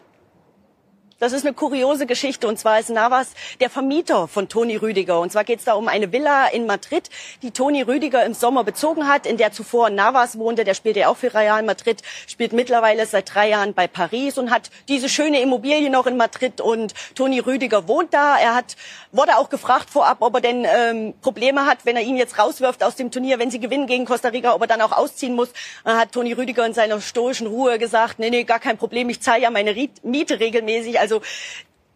[1.21, 2.49] das ist eine kuriose Geschichte.
[2.49, 3.29] Und zwar ist Navas
[3.61, 5.21] der Vermieter von Toni Rüdiger.
[5.21, 7.11] Und zwar geht es da um eine Villa in Madrid,
[7.43, 10.65] die Toni Rüdiger im Sommer bezogen hat, in der zuvor Navas wohnte.
[10.65, 14.51] Der spielte ja auch für Real Madrid, spielt mittlerweile seit drei Jahren bei Paris und
[14.51, 16.61] hat diese schöne Immobilie noch in Madrid.
[16.63, 18.39] Und Toni Rüdiger wohnt da.
[18.39, 18.77] Er hat,
[19.13, 22.83] wurde auch gefragt vorab, ob er denn ähm, Probleme hat, wenn er ihn jetzt rauswirft
[22.83, 25.51] aus dem Turnier, wenn sie gewinnen gegen Costa Rica, ob er dann auch ausziehen muss.
[25.85, 29.21] Dann hat Toni Rüdiger in seiner stoischen Ruhe gesagt, nee, nee, gar kein Problem, ich
[29.21, 30.99] zahle ja meine Miete regelmäßig.
[30.99, 31.23] Also also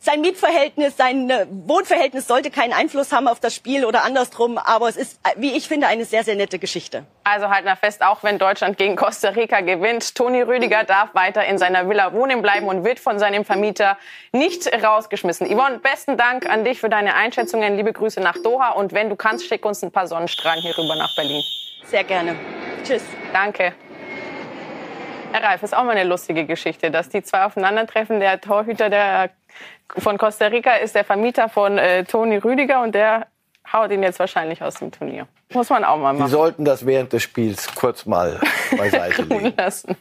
[0.00, 4.58] sein Mietverhältnis, sein äh, Wohnverhältnis sollte keinen Einfluss haben auf das Spiel oder andersrum.
[4.58, 7.06] Aber es ist, wie ich finde, eine sehr, sehr nette Geschichte.
[7.22, 11.46] Also halt mal fest, auch wenn Deutschland gegen Costa Rica gewinnt, Toni Rüdiger darf weiter
[11.46, 13.96] in seiner Villa wohnen bleiben und wird von seinem Vermieter
[14.32, 15.46] nicht rausgeschmissen.
[15.46, 17.78] Yvonne, besten Dank an dich für deine Einschätzungen.
[17.78, 18.72] Liebe Grüße nach Doha.
[18.72, 21.42] Und wenn du kannst, schick uns ein paar Sonnenstrahlen hier rüber nach Berlin.
[21.86, 22.36] Sehr gerne.
[22.84, 23.04] Tschüss.
[23.32, 23.72] Danke.
[25.34, 28.20] Herr Reif, ist auch mal eine lustige Geschichte, dass die zwei aufeinandertreffen.
[28.20, 29.30] Der Torhüter der,
[29.88, 33.26] von Costa Rica ist der Vermieter von äh, Toni Rüdiger und der
[33.72, 35.26] haut ihn jetzt wahrscheinlich aus dem Turnier.
[35.54, 36.26] Muss man auch mal machen.
[36.26, 38.40] Sie sollten das während des Spiels kurz mal
[38.76, 39.54] beiseite legen.
[39.56, 39.96] Lassen.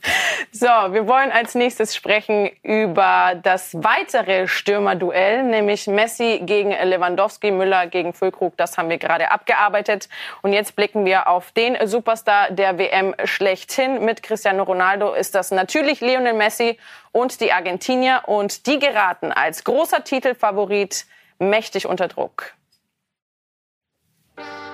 [0.51, 7.87] So, wir wollen als nächstes sprechen über das weitere Stürmerduell, nämlich Messi gegen Lewandowski, Müller
[7.87, 8.57] gegen Füllkrug.
[8.57, 10.09] Das haben wir gerade abgearbeitet.
[10.41, 14.03] Und jetzt blicken wir auf den Superstar der WM schlechthin.
[14.03, 16.77] Mit Cristiano Ronaldo ist das natürlich Lionel Messi
[17.11, 18.23] und die Argentinier.
[18.25, 21.05] Und die geraten als großer Titelfavorit
[21.39, 22.53] mächtig unter Druck.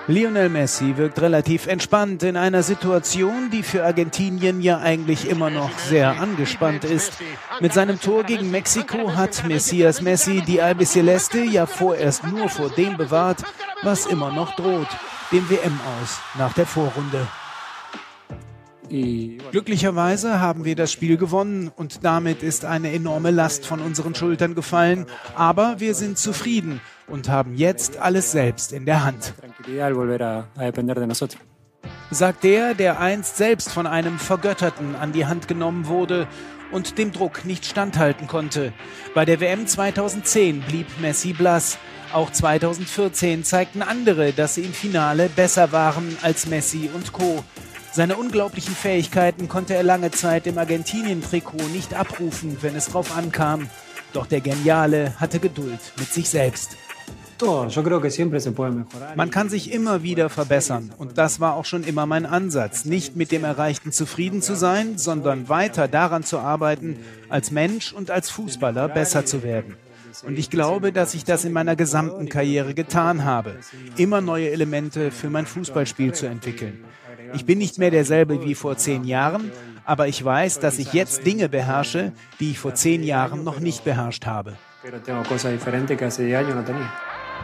[0.06, 5.78] Lionel Messi wirkt relativ entspannt in einer Situation, die für Argentinien ja eigentlich immer noch
[5.78, 7.12] sehr angespannt ist.
[7.60, 12.96] Mit seinem Tor gegen Mexiko hat Messias Messi die Albiceleste ja vorerst nur vor dem
[12.96, 13.42] bewahrt,
[13.82, 14.88] was immer noch droht,
[15.32, 17.26] dem WM aus nach der Vorrunde.
[18.90, 24.56] Glücklicherweise haben wir das Spiel gewonnen und damit ist eine enorme Last von unseren Schultern
[24.56, 25.06] gefallen.
[25.36, 29.34] Aber wir sind zufrieden und haben jetzt alles selbst in der Hand.
[32.10, 36.26] Sagt der, der einst selbst von einem Vergötterten an die Hand genommen wurde
[36.72, 38.72] und dem Druck nicht standhalten konnte.
[39.14, 41.78] Bei der WM 2010 blieb Messi blass.
[42.12, 47.44] Auch 2014 zeigten andere, dass sie im Finale besser waren als Messi und Co.
[47.92, 53.68] Seine unglaublichen Fähigkeiten konnte er lange Zeit im Argentinien-Trikot nicht abrufen, wenn es drauf ankam.
[54.12, 56.76] Doch der Geniale hatte Geduld mit sich selbst.
[59.16, 63.16] Man kann sich immer wieder verbessern und das war auch schon immer mein Ansatz, nicht
[63.16, 66.98] mit dem Erreichten zufrieden zu sein, sondern weiter daran zu arbeiten,
[67.28, 69.76] als Mensch und als Fußballer besser zu werden.
[70.24, 73.56] Und ich glaube, dass ich das in meiner gesamten Karriere getan habe,
[73.96, 76.84] immer neue Elemente für mein Fußballspiel zu entwickeln.
[77.34, 79.50] Ich bin nicht mehr derselbe wie vor zehn Jahren,
[79.84, 83.84] aber ich weiß, dass ich jetzt Dinge beherrsche, die ich vor zehn Jahren noch nicht
[83.84, 84.54] beherrscht habe.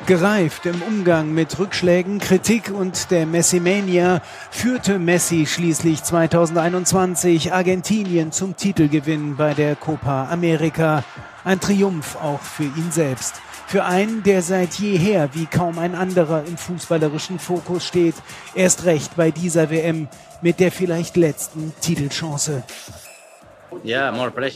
[0.07, 4.20] Gereift im Umgang mit Rückschlägen, Kritik und der Messimania
[4.51, 11.03] führte Messi schließlich 2021 Argentinien zum Titelgewinn bei der Copa America.
[11.44, 13.40] Ein Triumph auch für ihn selbst.
[13.67, 18.15] Für einen, der seit jeher wie kaum ein anderer im fußballerischen Fokus steht.
[18.55, 20.09] Erst recht bei dieser WM
[20.41, 22.63] mit der vielleicht letzten Titelchance.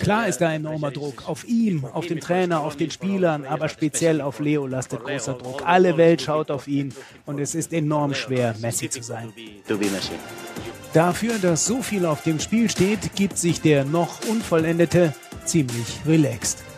[0.00, 1.28] Klar ist da enormer Druck.
[1.28, 5.62] Auf ihm, auf dem Trainer, auf den Spielern, aber speziell auf Leo lastet großer Druck.
[5.66, 6.94] Alle Welt schaut auf ihn
[7.26, 9.32] und es ist enorm schwer, Messi zu sein.
[10.92, 16.69] Dafür, dass so viel auf dem Spiel steht, gibt sich der noch Unvollendete ziemlich relaxed.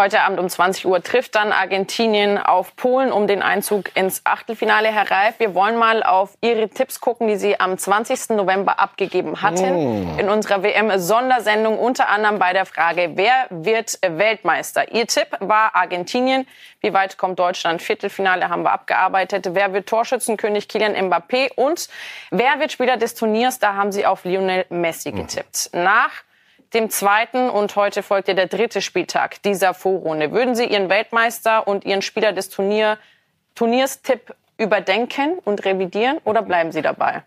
[0.00, 4.88] Heute Abend um 20 Uhr trifft dann Argentinien auf Polen um den Einzug ins Achtelfinale.
[4.88, 8.30] Herr Reif, wir wollen mal auf Ihre Tipps gucken, die Sie am 20.
[8.30, 10.18] November abgegeben hatten oh.
[10.18, 14.90] in unserer WM-Sondersendung, unter anderem bei der Frage, wer wird Weltmeister?
[14.90, 16.46] Ihr Tipp war Argentinien.
[16.80, 17.82] Wie weit kommt Deutschland?
[17.82, 19.50] Viertelfinale haben wir abgearbeitet.
[19.52, 20.66] Wer wird Torschützenkönig?
[20.66, 21.52] Kilian Mbappé.
[21.56, 21.90] Und
[22.30, 23.58] wer wird Spieler des Turniers?
[23.58, 25.68] Da haben Sie auf Lionel Messi getippt.
[25.74, 26.12] Nach
[26.74, 30.32] dem zweiten und heute folgt ja der dritte Spieltag dieser Vorrunde.
[30.32, 32.98] Würden Sie Ihren Weltmeister und Ihren Spieler des Turnier,
[33.54, 37.22] Turnierstipp überdenken und revidieren oder bleiben Sie dabei?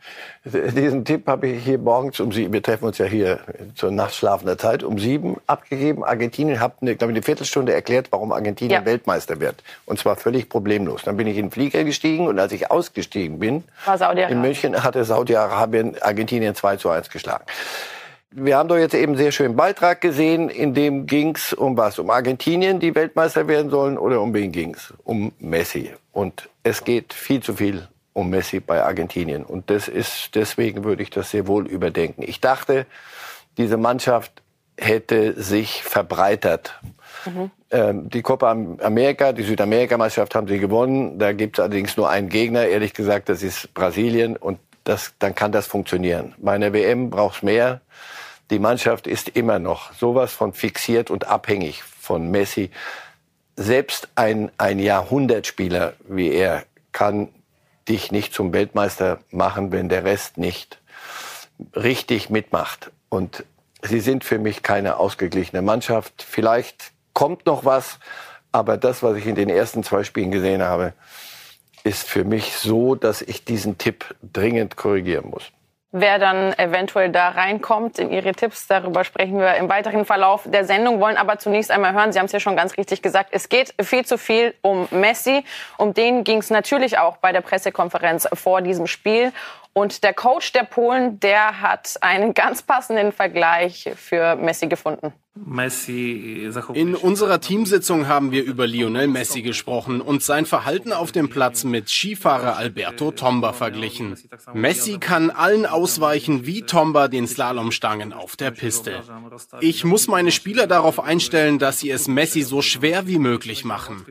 [0.45, 3.39] Diesen Tipp habe ich hier morgens um sieben, wir treffen uns ja hier
[3.75, 6.03] zur nachtschlafender Zeit, um sieben abgegeben.
[6.03, 8.85] Argentinien hat, eine, glaube ich, eine Viertelstunde erklärt, warum Argentinien ja.
[8.85, 9.63] Weltmeister wird.
[9.85, 11.01] Und zwar völlig problemlos.
[11.03, 13.63] Dann bin ich in den Flieger gestiegen und als ich ausgestiegen bin,
[14.29, 17.45] in München hatte Saudi-Arabien Argentinien 2 zu 1 geschlagen.
[18.35, 21.99] Wir haben doch jetzt eben sehr schönen Beitrag gesehen, in dem ging's um was?
[21.99, 24.93] Um Argentinien, die Weltmeister werden sollen, oder um wen ging's?
[25.03, 25.91] Um Messi.
[26.11, 29.43] Und es geht viel zu viel um Messi bei Argentinien.
[29.43, 32.23] Und das ist, deswegen würde ich das sehr wohl überdenken.
[32.25, 32.87] Ich dachte,
[33.57, 34.41] diese Mannschaft
[34.77, 36.79] hätte sich verbreitert.
[37.25, 37.51] Mhm.
[37.69, 41.19] Ähm, die Copa America, die Südamerika-Meisterschaft haben sie gewonnen.
[41.19, 44.37] Da gibt es allerdings nur einen Gegner, ehrlich gesagt, das ist Brasilien.
[44.37, 46.33] Und das, dann kann das funktionieren.
[46.37, 47.81] Bei einer WM braucht mehr.
[48.51, 52.71] Die Mannschaft ist immer noch sowas von fixiert und abhängig von Messi.
[53.55, 57.29] Selbst ein, ein Jahrhundertspieler wie er kann
[57.87, 60.79] dich nicht zum Weltmeister machen, wenn der Rest nicht
[61.75, 62.91] richtig mitmacht.
[63.09, 63.45] Und
[63.81, 66.23] sie sind für mich keine ausgeglichene Mannschaft.
[66.23, 67.99] Vielleicht kommt noch was,
[68.51, 70.93] aber das, was ich in den ersten zwei Spielen gesehen habe,
[71.83, 75.51] ist für mich so, dass ich diesen Tipp dringend korrigieren muss
[75.93, 78.67] wer dann eventuell da reinkommt in Ihre Tipps.
[78.67, 82.25] Darüber sprechen wir im weiteren Verlauf der Sendung, wollen aber zunächst einmal hören, Sie haben
[82.25, 85.45] es ja schon ganz richtig gesagt, es geht viel zu viel um Messi.
[85.77, 89.31] Um den ging es natürlich auch bei der Pressekonferenz vor diesem Spiel.
[89.73, 95.13] Und der Coach der Polen, der hat einen ganz passenden Vergleich für Messi gefunden.
[96.75, 101.63] In unserer Teamsitzung haben wir über Lionel Messi gesprochen und sein Verhalten auf dem Platz
[101.63, 104.15] mit Skifahrer Alberto Tomba verglichen.
[104.53, 109.01] Messi kann allen ausweichen wie Tomba den Slalomstangen auf der Piste.
[109.59, 114.05] Ich muss meine Spieler darauf einstellen, dass sie es Messi so schwer wie möglich machen.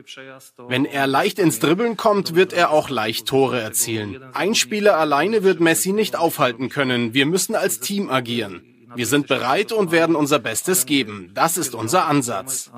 [0.67, 4.21] Wenn er leicht ins Dribbeln kommt, wird er auch leicht Tore erzielen.
[4.33, 7.13] Ein Spieler alleine wird Messi nicht aufhalten können.
[7.13, 8.72] Wir müssen als Team agieren.
[8.95, 11.31] Wir sind bereit und werden unser Bestes geben.
[11.33, 12.71] Das ist unser Ansatz.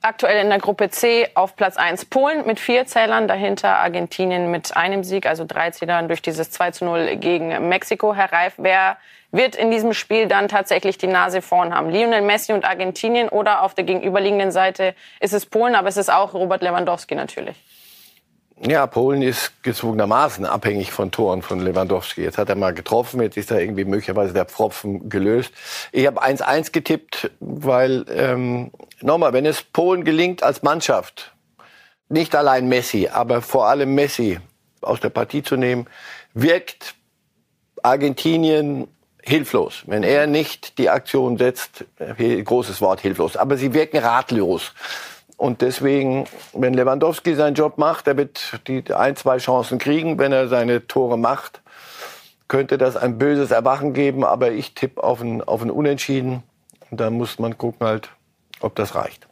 [0.00, 4.76] Aktuell in der Gruppe C auf Platz 1 Polen mit vier Zählern, dahinter Argentinien mit
[4.76, 8.14] einem Sieg, also drei Zählern durch dieses 2 zu 0 gegen Mexiko.
[8.14, 8.96] Herr Reif, wer
[9.30, 11.90] wird in diesem Spiel dann tatsächlich die Nase vorn haben?
[11.90, 16.10] Lionel Messi und Argentinien oder auf der gegenüberliegenden Seite ist es Polen, aber es ist
[16.12, 17.56] auch Robert Lewandowski natürlich.
[18.66, 22.22] Ja, Polen ist gezwungenermaßen abhängig von Toren von Lewandowski.
[22.22, 25.52] Jetzt hat er mal getroffen, jetzt ist da irgendwie möglicherweise der Pfropfen gelöst.
[25.92, 31.32] Ich habe 1-1 getippt, weil ähm, nochmal, wenn es Polen gelingt als Mannschaft,
[32.08, 34.40] nicht allein Messi, aber vor allem Messi
[34.80, 35.86] aus der Partie zu nehmen,
[36.34, 36.94] wirkt
[37.82, 38.88] Argentinien
[39.22, 39.84] hilflos.
[39.86, 44.72] Wenn er nicht die Aktion setzt, großes Wort hilflos, aber sie wirken ratlos.
[45.38, 50.32] Und deswegen, wenn Lewandowski seinen Job macht, er wird die ein, zwei Chancen kriegen, wenn
[50.32, 51.62] er seine Tore macht,
[52.48, 54.24] könnte das ein böses Erwachen geben.
[54.24, 56.42] Aber ich tippe auf ein, auf ein Unentschieden.
[56.90, 58.10] Und da muss man gucken halt,
[58.60, 59.28] ob das reicht.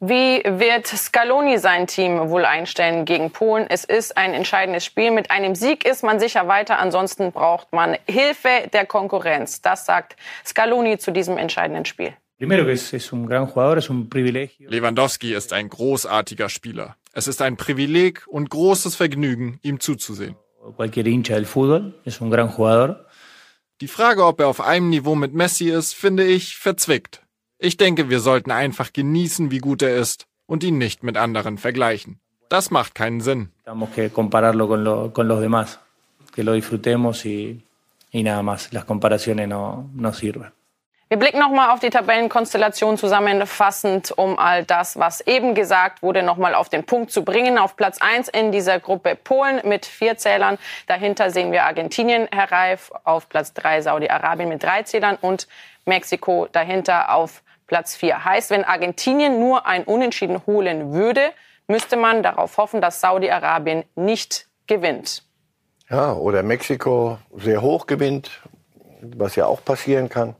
[0.00, 3.66] Wie wird Scaloni sein Team wohl einstellen gegen Polen?
[3.68, 5.12] Es ist ein entscheidendes Spiel.
[5.12, 6.80] Mit einem Sieg ist man sicher weiter.
[6.80, 9.62] Ansonsten braucht man Hilfe der Konkurrenz.
[9.62, 12.14] Das sagt Scaloni zu diesem entscheidenden Spiel.
[14.68, 16.96] Lewandowski ist ein großartiger Spieler.
[17.12, 20.36] Es ist ein Privileg und großes Vergnügen, ihm zuzusehen.
[23.80, 27.22] Die Frage, ob er auf einem Niveau mit Messi ist, finde ich verzwickt.
[27.58, 31.58] Ich denke, wir sollten einfach genießen, wie gut er ist und ihn nicht mit anderen
[31.58, 32.20] vergleichen.
[32.48, 33.50] Das macht keinen Sinn.
[36.32, 37.60] Que lo disfrutemos y,
[38.12, 38.72] y nada más.
[38.72, 40.52] Las comparaciones no, no sirven.
[41.10, 46.54] Wir blicken nochmal auf die Tabellenkonstellation zusammenfassend, um all das, was eben gesagt wurde, nochmal
[46.54, 47.58] auf den Punkt zu bringen.
[47.58, 50.56] Auf Platz 1 in dieser Gruppe Polen mit vier Zählern.
[50.86, 52.92] Dahinter sehen wir Argentinien, Herr Reif.
[53.02, 55.48] Auf Platz 3 Saudi-Arabien mit drei Zählern und
[55.84, 58.24] Mexiko dahinter auf Platz 4.
[58.24, 61.32] Heißt, wenn Argentinien nur ein Unentschieden holen würde,
[61.66, 65.24] müsste man darauf hoffen, dass Saudi-Arabien nicht gewinnt.
[65.88, 68.30] Ja, oder Mexiko sehr hoch gewinnt,
[69.02, 70.36] was ja auch passieren kann.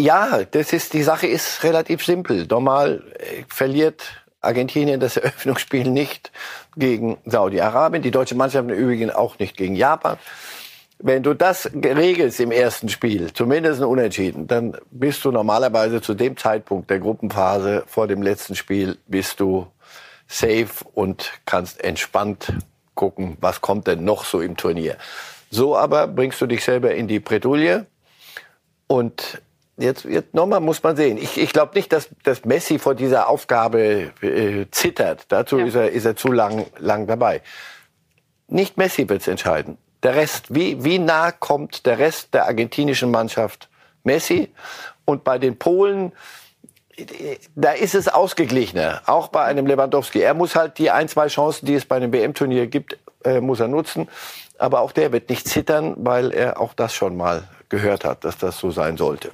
[0.00, 2.46] Ja, das ist, die Sache ist relativ simpel.
[2.46, 6.32] Normal äh, verliert Argentinien das Eröffnungsspiel nicht
[6.74, 8.02] gegen Saudi-Arabien.
[8.02, 10.16] Die deutsche Mannschaft im Übrigen auch nicht gegen Japan.
[10.98, 16.38] Wenn du das regelst im ersten Spiel, zumindest Unentschieden, dann bist du normalerweise zu dem
[16.38, 19.66] Zeitpunkt der Gruppenphase vor dem letzten Spiel, bist du
[20.28, 22.54] safe und kannst entspannt
[22.94, 24.96] gucken, was kommt denn noch so im Turnier.
[25.50, 27.84] So aber bringst du dich selber in die Bredouille
[28.86, 29.42] und
[29.80, 31.16] Jetzt, jetzt nochmal muss man sehen.
[31.16, 35.24] Ich, ich glaube nicht, dass, dass Messi vor dieser Aufgabe äh, zittert.
[35.28, 35.64] Dazu ja.
[35.64, 37.40] ist, er, ist er zu lang, lang dabei.
[38.46, 39.78] Nicht Messi wird's entscheiden.
[40.02, 43.70] Der Rest, wie, wie nah kommt der Rest der argentinischen Mannschaft
[44.04, 44.52] Messi?
[45.06, 46.12] Und bei den Polen,
[47.54, 50.20] da ist es ausgeglichener, auch bei einem Lewandowski.
[50.20, 53.60] Er muss halt die ein, zwei Chancen, die es bei einem WM-Turnier gibt, äh, muss
[53.60, 54.08] er nutzen.
[54.58, 58.36] Aber auch der wird nicht zittern, weil er auch das schon mal gehört hat, dass
[58.36, 59.32] das so sein sollte.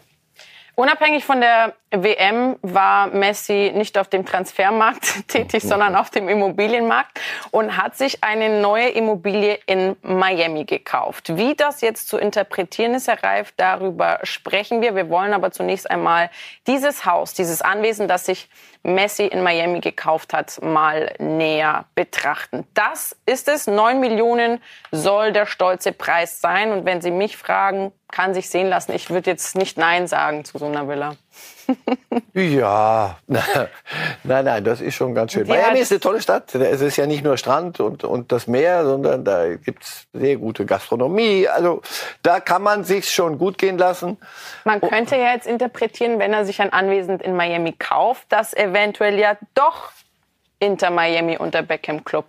[0.78, 7.18] Unabhängig von der WM war Messi nicht auf dem Transfermarkt tätig, sondern auf dem Immobilienmarkt
[7.50, 11.34] und hat sich eine neue Immobilie in Miami gekauft.
[11.38, 14.94] Wie das jetzt zu interpretieren ist, Herr Reif, darüber sprechen wir.
[14.94, 16.28] Wir wollen aber zunächst einmal
[16.66, 18.50] dieses Haus, dieses Anwesen, das sich
[18.82, 22.66] Messi in Miami gekauft hat, mal näher betrachten.
[22.74, 23.66] Das ist es.
[23.66, 24.62] Neun Millionen
[24.92, 26.70] soll der stolze Preis sein.
[26.70, 28.92] Und wenn Sie mich fragen, kann sich sehen lassen.
[28.92, 31.16] Ich würde jetzt nicht Nein sagen zu so einer Villa.
[32.33, 35.44] ja, nein, nein, das ist schon ganz schön.
[35.44, 36.55] Die Miami ist eine tolle Stadt.
[36.55, 40.64] Es ist ja nicht nur Strand und, und das Meer, sondern da gibt's sehr gute
[40.64, 41.46] Gastronomie.
[41.46, 41.83] Also
[42.22, 44.16] da kann man sich schon gut gehen lassen.
[44.64, 49.18] Man könnte ja jetzt interpretieren, wenn er sich ein Anwesen in Miami kauft, dass eventuell
[49.18, 49.92] ja doch
[50.59, 52.24] Inter Miami und der Beckham Club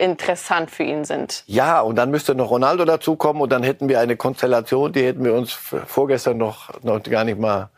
[0.00, 1.44] interessant für ihn sind.
[1.46, 5.24] Ja, und dann müsste noch Ronaldo dazukommen und dann hätten wir eine Konstellation, die hätten
[5.24, 7.68] wir uns vorgestern noch, noch gar nicht mal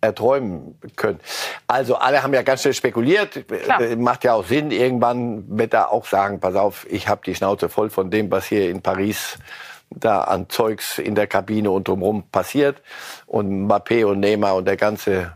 [0.00, 1.20] erträumen können.
[1.66, 3.46] Also alle haben ja ganz schnell spekuliert.
[3.46, 3.80] Klar.
[3.80, 4.70] Äh, macht ja auch Sinn.
[4.70, 8.46] Irgendwann wird er auch sagen, pass auf, ich habe die Schnauze voll von dem, was
[8.46, 9.38] hier in Paris
[9.90, 12.80] da an Zeugs in der Kabine und drumherum passiert.
[13.26, 15.32] Und Mbappé und Neymar und der ganze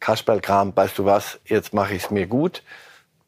[0.00, 2.62] Kasperlkram, weißt du was, jetzt mache ich es mir gut.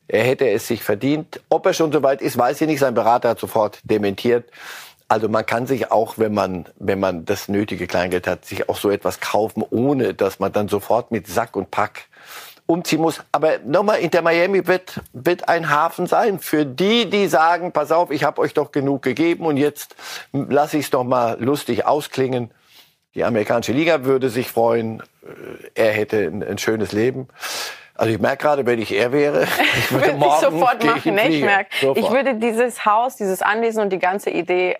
[0.08, 1.40] Er hätte es sich verdient.
[1.50, 2.80] Ob er schon soweit ist, weiß ich nicht.
[2.80, 4.50] Sein Berater hat sofort dementiert.
[5.06, 8.76] Also man kann sich auch, wenn man, wenn man das nötige Kleingeld hat, sich auch
[8.76, 12.08] so etwas kaufen, ohne dass man dann sofort mit Sack und Pack
[12.66, 13.22] umziehen muss.
[13.32, 18.10] Aber nochmal, Inter Miami wird, wird ein Hafen sein für die, die sagen, pass auf,
[18.10, 19.96] ich habe euch doch genug gegeben und jetzt
[20.32, 22.50] lasse ich es doch mal lustig ausklingen.
[23.14, 25.02] Die amerikanische Liga würde sich freuen.
[25.74, 27.28] Äh, er hätte ein, ein schönes Leben.
[27.98, 29.42] Also ich merke gerade, wenn ich er wäre,
[29.76, 31.18] ich würde, würde ich sofort machen.
[31.18, 34.76] Ich, ich merke, ich würde dieses Haus, dieses Anwesen und die ganze Idee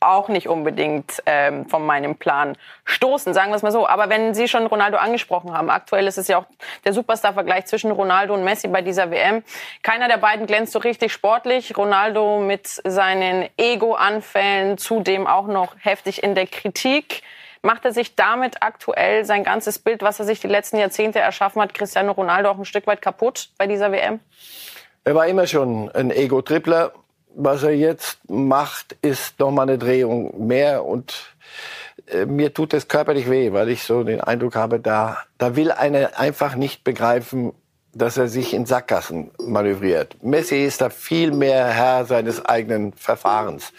[0.00, 3.86] auch nicht unbedingt ähm, von meinem Plan stoßen, sagen wir es mal so.
[3.86, 6.46] Aber wenn Sie schon Ronaldo angesprochen haben, aktuell ist es ja auch
[6.86, 9.42] der Superstar-Vergleich zwischen Ronaldo und Messi bei dieser WM.
[9.82, 11.76] Keiner der beiden glänzt so richtig sportlich.
[11.76, 17.22] Ronaldo mit seinen Ego-Anfällen, zudem auch noch heftig in der Kritik.
[17.62, 21.60] Macht er sich damit aktuell sein ganzes Bild, was er sich die letzten Jahrzehnte erschaffen
[21.60, 24.20] hat, Cristiano Ronaldo auch ein Stück weit kaputt bei dieser WM?
[25.04, 26.92] Er war immer schon ein Ego-Tripler
[27.34, 31.34] was er jetzt macht, ist noch mal eine Drehung mehr und
[32.06, 35.70] äh, mir tut es körperlich weh, weil ich so den Eindruck habe, da, da will
[35.70, 37.52] einer einfach nicht begreifen,
[37.92, 40.22] dass er sich in Sackgassen manövriert.
[40.22, 43.72] Messi ist da viel mehr Herr seines eigenen Verfahrens.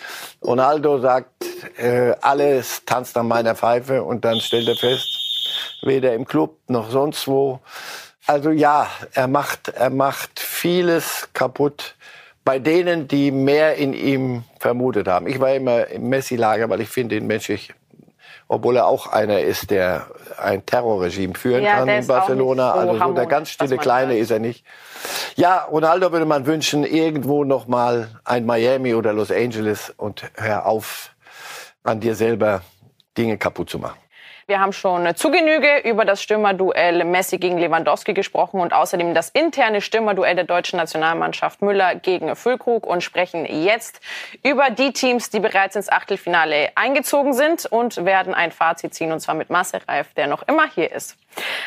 [0.44, 1.46] Ronaldo sagt,
[1.78, 6.90] äh, alles tanzt an meiner Pfeife und dann stellt er fest, weder im Club noch
[6.90, 7.60] sonst wo.
[8.28, 11.96] Also ja, er macht, er macht vieles kaputt
[12.44, 15.28] bei denen, die mehr in ihm vermutet haben.
[15.28, 17.74] Ich war immer im Messi-Lager, weil ich finde ihn menschlich,
[18.52, 22.74] obwohl er auch einer ist, der ein Terrorregime führen ja, kann in Barcelona.
[22.74, 24.66] So also so der ganz stille Kleine ist er nicht.
[25.38, 30.66] Ja, Ronaldo würde man wünschen, irgendwo noch mal ein Miami oder Los Angeles und hör
[30.66, 31.12] auf,
[31.84, 32.62] an dir selber
[33.18, 34.01] Dinge kaputt zu machen.
[34.52, 39.30] Wir haben schon zu Genüge über das Stürmerduell Messi gegen Lewandowski gesprochen und außerdem das
[39.30, 44.02] interne Stürmerduell der deutschen Nationalmannschaft Müller gegen Füllkrug und sprechen jetzt
[44.44, 49.22] über die Teams, die bereits ins Achtelfinale eingezogen sind und werden ein Fazit ziehen und
[49.22, 51.16] zwar mit Marcel Reif, der noch immer hier ist.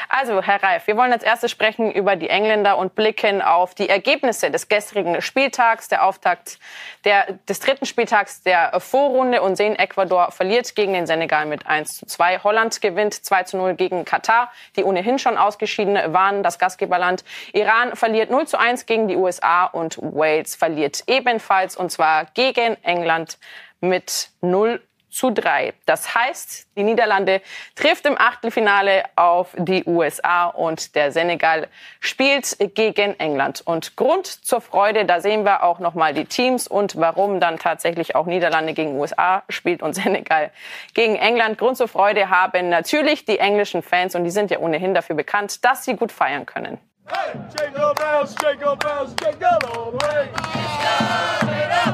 [0.09, 3.89] Also, Herr Reif, wir wollen als erstes sprechen über die Engländer und blicken auf die
[3.89, 6.59] Ergebnisse des gestrigen Spieltags, der Auftakt
[7.05, 11.97] der, des dritten Spieltags der Vorrunde und sehen, Ecuador verliert gegen den Senegal mit 1
[11.97, 12.41] zu 2.
[12.41, 17.25] Holland gewinnt 2 zu 0 gegen Katar, die ohnehin schon ausgeschieden waren, das Gastgeberland.
[17.53, 22.77] Iran verliert 0 zu 1 gegen die USA und Wales verliert ebenfalls und zwar gegen
[22.83, 23.39] England
[23.81, 24.81] mit 0
[25.15, 25.75] zu 3.
[25.87, 27.41] Das heißt, die Niederlande
[27.77, 31.69] trifft im Achtelfinale auf die USA und der Senegal
[32.01, 33.63] spielt gegen England.
[33.65, 38.17] Und Grund zur Freude, da sehen wir auch nochmal die Teams und warum dann tatsächlich
[38.17, 40.51] auch Niederlande gegen USA spielt und Senegal
[40.95, 41.59] gegen England.
[41.59, 45.65] Grund zur Freude haben natürlich die englischen Fans und die sind ja ohnehin dafür bekannt,
[45.65, 46.79] dass sie gut feiern können.
[47.07, 51.94] Hey, jingle bells, jingle bells, jingle all the way.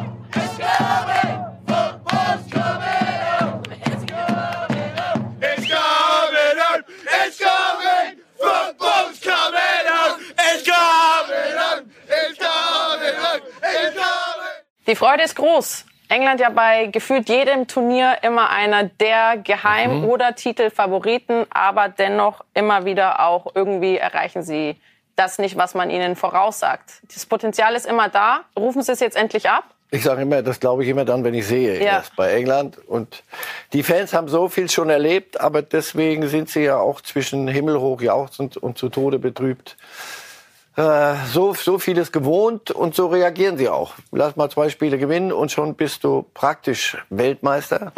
[14.91, 15.85] Die Freude ist groß.
[16.09, 20.05] England ja bei gefühlt jedem Turnier immer einer der Geheim- mhm.
[20.07, 24.75] oder Titelfavoriten, aber dennoch immer wieder auch irgendwie erreichen sie
[25.15, 26.91] das nicht, was man ihnen voraussagt.
[27.15, 28.41] Das Potenzial ist immer da.
[28.59, 29.63] Rufen Sie es jetzt endlich ab?
[29.93, 32.03] Ich sage immer, das glaube ich immer dann, wenn ich sehe, ja.
[32.17, 32.79] bei England.
[32.89, 33.23] Und
[33.73, 38.01] die Fans haben so viel schon erlebt, aber deswegen sind sie ja auch zwischen himmelhoch
[38.01, 39.77] jauchzend und zu Tode betrübt.
[40.77, 43.95] Äh, so, so vieles gewohnt und so reagieren sie auch.
[44.13, 47.93] Lass mal zwei Spiele gewinnen und schon bist du praktisch Weltmeister.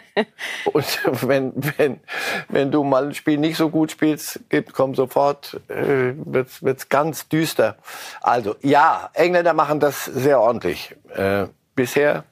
[0.72, 2.00] und wenn, wenn,
[2.48, 4.40] wenn du mal ein Spiel nicht so gut spielst,
[4.72, 7.76] kommt sofort, äh, wird's, wird's ganz düster.
[8.22, 10.94] Also, ja, Engländer machen das sehr ordentlich.
[11.14, 12.24] Äh, bisher.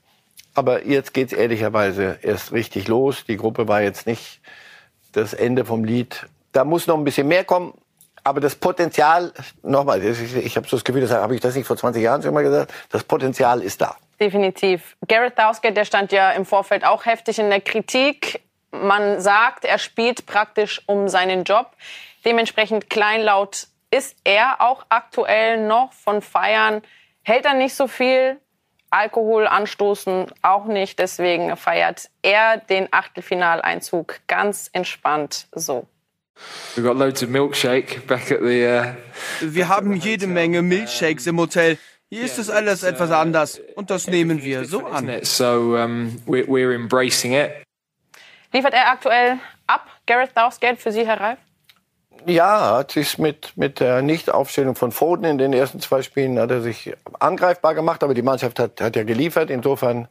[0.55, 3.25] Aber jetzt geht's ehrlicherweise erst richtig los.
[3.27, 4.41] Die Gruppe war jetzt nicht
[5.11, 6.27] das Ende vom Lied.
[6.53, 7.75] Da muss noch ein bisschen mehr kommen
[8.25, 11.67] aber das Potenzial, nochmal, ich, ich habe so das Gefühl, das habe ich das nicht
[11.67, 13.97] vor 20 Jahren schon mal gesagt, das Potenzial ist da.
[14.21, 14.97] Definitiv.
[15.09, 18.41] Gareth Southgate, der stand ja im Vorfeld auch heftig in der Kritik.
[18.71, 21.73] Man sagt, er spielt praktisch um seinen Job.
[22.25, 26.83] Dementsprechend kleinlaut ist er auch aktuell noch von Feiern.
[27.23, 28.41] Hält er nicht so viel.
[28.91, 30.99] Alkohol anstoßen auch nicht.
[30.99, 35.87] Deswegen feiert er den Achtelfinaleinzug ganz entspannt so.
[36.77, 36.85] Uh,
[39.41, 41.79] wir haben jede Menge Milchshakes im Hotel.
[42.09, 45.07] Hier ist es alles etwas anders und das nehmen wir so an.
[48.53, 51.39] Liefert er aktuell ab, Gareth Southgate, für Sie, Herr Reif?
[52.27, 56.51] Ja, hat sich mit, mit der Nichtaufstellung von Foden in den ersten zwei Spielen hat
[56.51, 59.51] er sich angreifbar gemacht, aber die Mannschaft hat, hat ja geliefert.
[59.51, 60.07] Insofern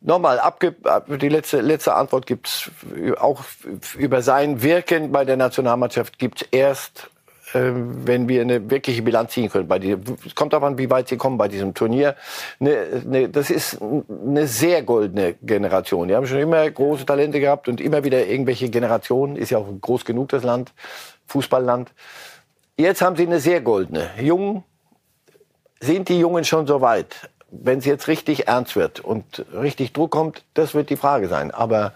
[0.00, 0.76] Nochmal, abge
[1.08, 2.70] die letzte, letzte Antwort gibt's
[3.18, 3.42] auch
[3.96, 7.08] über sein Wirken bei der Nationalmannschaft gibt's erst
[7.54, 9.68] äh, wenn wir eine wirkliche Bilanz ziehen können.
[9.68, 12.16] Bei die, es kommt darauf an, wie weit sie kommen bei diesem Turnier.
[12.58, 16.08] Ne, ne, das ist eine sehr goldene Generation.
[16.08, 19.36] Die haben schon immer große Talente gehabt und immer wieder irgendwelche Generationen.
[19.36, 20.72] Ist ja auch groß genug das Land,
[21.26, 21.92] Fußballland.
[22.76, 24.10] Jetzt haben sie eine sehr goldene.
[24.20, 24.64] Jung
[25.80, 27.30] sind die Jungen schon so weit.
[27.62, 31.50] Wenn es jetzt richtig ernst wird und richtig Druck kommt, das wird die Frage sein.
[31.50, 31.92] Aber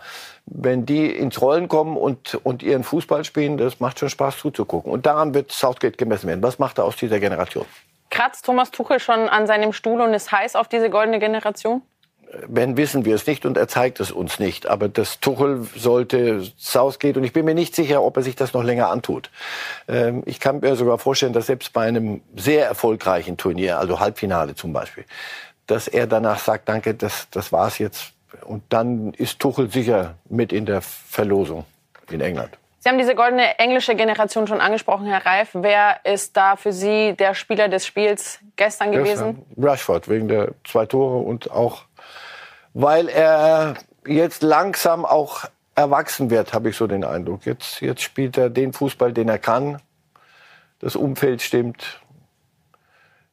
[0.47, 4.91] wenn die ins Rollen kommen und, und ihren Fußball spielen, das macht schon Spaß zuzugucken.
[4.91, 6.43] Und daran wird Southgate gemessen werden.
[6.43, 7.67] Was macht er aus dieser Generation?
[8.11, 11.83] Kratzt Thomas Tuchel schon an seinem Stuhl und ist heiß auf diese goldene Generation?
[12.47, 14.67] Wenn wissen wir es nicht und er zeigt es uns nicht.
[14.67, 18.53] Aber das Tuchel sollte Southgate und ich bin mir nicht sicher, ob er sich das
[18.53, 19.31] noch länger antut.
[19.89, 24.55] Ähm, ich kann mir sogar vorstellen, dass selbst bei einem sehr erfolgreichen Turnier, also Halbfinale
[24.55, 25.05] zum Beispiel,
[25.69, 28.12] dass er danach sagt, danke, das, das war's jetzt
[28.45, 31.64] und dann ist Tuchel sicher mit in der Verlosung
[32.11, 32.59] in England.
[32.81, 35.51] Sie haben diese goldene englische Generation schon angesprochen, Herr Reif.
[35.53, 39.45] Wer ist da für Sie der Spieler des Spiels gestern gewesen?
[39.57, 41.83] Rashford, wegen der zwei Tore und auch,
[42.75, 43.75] weil er
[44.07, 45.45] jetzt langsam auch
[45.75, 47.47] erwachsen wird, habe ich so den Eindruck.
[47.47, 49.83] Jetzt, jetzt spielt er den Fußball, den er kann.
[50.79, 52.01] Das Umfeld stimmt.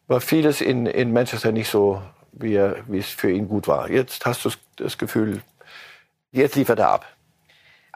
[0.07, 2.01] War vieles in, in Manchester nicht so
[2.36, 3.89] wie, es für ihn gut war.
[3.89, 5.41] Jetzt hast du das Gefühl,
[6.31, 7.05] jetzt liefert er ab.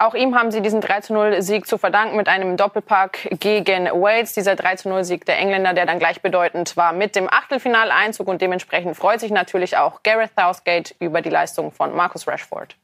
[0.02, 4.32] Auch ihm haben sie diesen 3-0-Sieg zu verdanken mit einem Doppelpack gegen Wales.
[4.32, 8.26] Dieser 3-0-Sieg der Engländer, der dann gleichbedeutend war mit dem Achtelfinaleinzug.
[8.26, 12.78] Und dementsprechend freut sich natürlich auch Gareth Southgate über die Leistung von Marcus Rashford.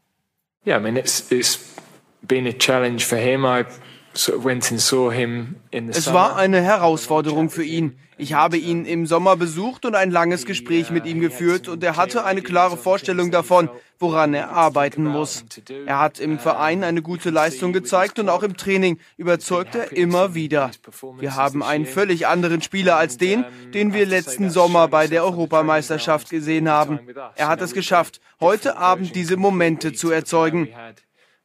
[0.67, 1.75] Yeah, I mean, it's, it's
[2.21, 3.45] been a challenge for him.
[3.45, 3.65] I
[4.15, 7.97] Es war eine Herausforderung für ihn.
[8.17, 11.97] Ich habe ihn im Sommer besucht und ein langes Gespräch mit ihm geführt und er
[11.97, 15.43] hatte eine klare Vorstellung davon, woran er arbeiten muss.
[15.85, 20.33] Er hat im Verein eine gute Leistung gezeigt und auch im Training überzeugt er immer
[20.33, 20.71] wieder.
[21.19, 23.43] Wir haben einen völlig anderen Spieler als den,
[23.73, 26.99] den wir letzten Sommer bei der Europameisterschaft gesehen haben.
[27.35, 30.69] Er hat es geschafft, heute Abend diese Momente zu erzeugen.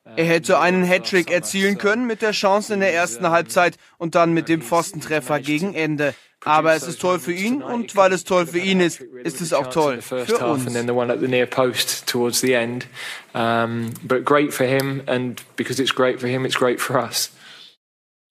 [0.05, 4.33] Er hätte einen Hattrick erzielen können mit der Chance in der ersten Halbzeit und dann
[4.33, 6.15] mit dem Pfostentreffer gegen Ende.
[6.43, 9.53] Aber es ist toll für ihn und weil es toll für ihn ist, ist es
[9.53, 10.65] auch toll für uns.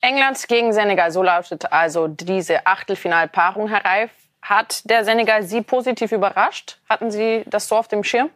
[0.02, 4.12] England gegen Senegal, so lautet also diese Achtelfinalpaarung, Herr Reif.
[4.42, 6.80] Hat der Senegal Sie positiv überrascht?
[6.90, 8.30] Hatten Sie das so auf dem Schirm?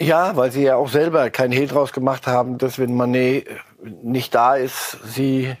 [0.00, 3.46] Ja, weil sie ja auch selber keinen Hehl draus gemacht haben, dass wenn Manet
[4.02, 5.56] nicht da ist, sie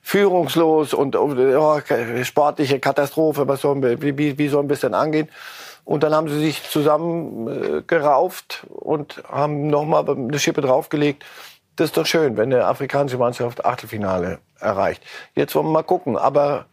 [0.00, 1.80] führungslos und oh,
[2.22, 5.28] sportliche Katastrophe, was sollen wir, wie, wie sollen wir es denn angehen?
[5.84, 11.24] Und dann haben sie sich zusammen äh, und haben nochmal eine Schippe draufgelegt.
[11.76, 15.02] Das ist doch schön, wenn eine afrikanische Mannschaft Achtelfinale erreicht.
[15.34, 16.18] Jetzt wollen wir mal gucken.
[16.18, 16.66] Aber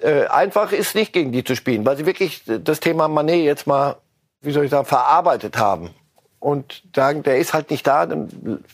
[0.00, 3.66] äh, einfach ist nicht gegen die zu spielen, weil sie wirklich das Thema Manet jetzt
[3.66, 3.96] mal,
[4.40, 5.90] wie soll ich sagen, verarbeitet haben.
[6.40, 8.64] Und sagen, der ist halt nicht da, dann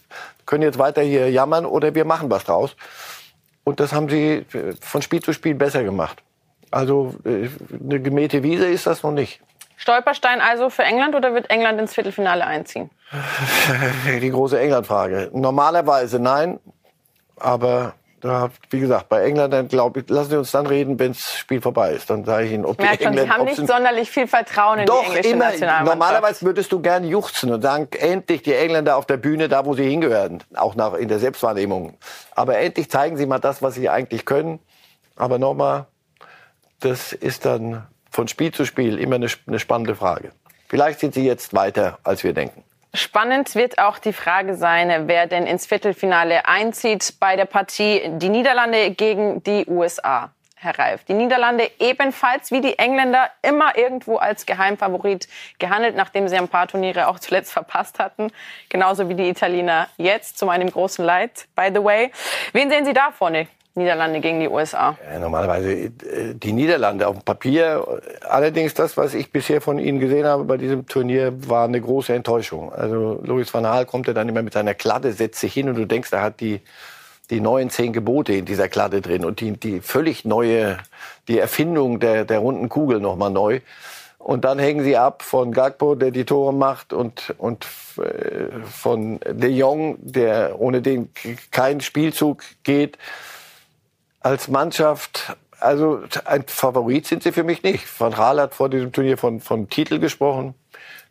[0.47, 2.77] können jetzt weiter hier jammern oder wir machen was draus.
[3.65, 4.47] Und das haben sie
[4.81, 6.23] von Spiel zu Spiel besser gemacht.
[6.71, 7.49] Also äh,
[7.83, 9.41] eine gemähte Wiese ist das noch nicht.
[9.77, 12.91] Stolperstein also für England oder wird England ins Viertelfinale einziehen?
[14.21, 15.31] Die große England-Frage.
[15.33, 16.59] Normalerweise nein,
[17.37, 17.95] aber
[18.27, 21.35] da, wie gesagt, bei England, dann glaube ich, lassen Sie uns dann reden, wenn das
[21.35, 22.11] Spiel vorbei ist.
[22.11, 23.25] Dann sage ich Ihnen, ob die Merkt Engländer...
[23.25, 25.45] Sie haben nicht sonderlich viel Vertrauen in Doch, die englische immer.
[25.47, 25.99] Nationalmannschaft.
[25.99, 29.75] Normalerweise würdest du gern juchzen und sagen, endlich die Engländer auf der Bühne, da wo
[29.75, 30.43] sie hingehören.
[30.55, 31.95] Auch nach, in der Selbstwahrnehmung.
[32.35, 34.59] Aber endlich zeigen sie mal das, was sie eigentlich können.
[35.17, 35.87] Aber nochmal,
[36.81, 40.33] das ist dann von Spiel zu Spiel immer eine, eine spannende Frage.
[40.69, 42.65] Vielleicht sind sie jetzt weiter, als wir denken.
[42.97, 48.31] Spannend wird auch die Frage sein, wer denn ins Viertelfinale einzieht bei der Partie die
[48.31, 50.31] Niederlande gegen die USA.
[50.55, 55.29] Herr Reif, die Niederlande ebenfalls wie die Engländer immer irgendwo als Geheimfavorit
[55.59, 58.33] gehandelt, nachdem sie ein paar Turniere auch zuletzt verpasst hatten.
[58.71, 62.11] Genauso wie die Italiener jetzt, zu meinem großen Leid, by the way.
[62.55, 63.47] Wen sehen Sie da vorne?
[63.77, 64.97] Niederlande gegen die USA.
[65.13, 65.91] Ja, normalerweise äh,
[66.35, 67.87] die Niederlande auf dem Papier.
[68.29, 72.15] Allerdings das, was ich bisher von ihnen gesehen habe bei diesem Turnier, war eine große
[72.15, 72.73] Enttäuschung.
[72.73, 75.77] Also Louis van Gaal kommt ja dann immer mit seiner Kladde, setzt sich hin und
[75.77, 76.61] du denkst, er hat die
[77.31, 80.79] die neuen zehn Gebote in dieser Kladde drin und die, die völlig neue,
[81.27, 83.61] die Erfindung der, der runden Kugel nochmal neu.
[84.19, 87.67] Und dann hängen sie ab von Gagbo, der die Tore macht, und, und
[87.99, 91.11] äh, von De Jong, der ohne den
[91.51, 92.97] kein Spielzug geht
[94.27, 97.85] als Mannschaft, also ein Favorit sind sie für mich nicht.
[98.01, 100.55] Van Raal hat vor diesem Turnier von, von Titel gesprochen.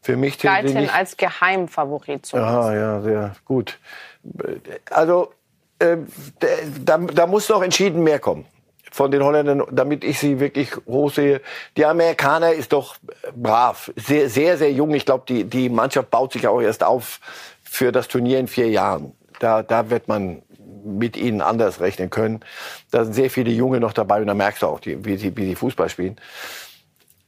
[0.02, 0.94] Für mich Galten nicht.
[0.94, 2.56] als Geheimfavorit zumindest.
[2.56, 3.80] Aha, ja, sehr gut.
[4.92, 5.32] Also
[5.80, 5.98] äh,
[6.84, 8.46] da, da muss noch entschieden mehr kommen.
[8.92, 11.42] von den Holländern, damit ich sie wirklich hoch sehe.
[11.76, 12.96] Die Amerikaner ist doch
[13.36, 14.94] brav, sehr, sehr, sehr jung.
[14.94, 17.20] Ich glaube, die, die Mannschaft baut sich auch erst auf
[17.64, 19.14] für das Turnier in vier Jahren.
[19.40, 20.44] Da, da wird man
[20.86, 22.40] mit ihnen anders rechnen können.
[22.92, 25.36] Da sind sehr viele Junge noch dabei und da merkst du auch, die, wie, sie,
[25.36, 26.18] wie sie Fußball spielen.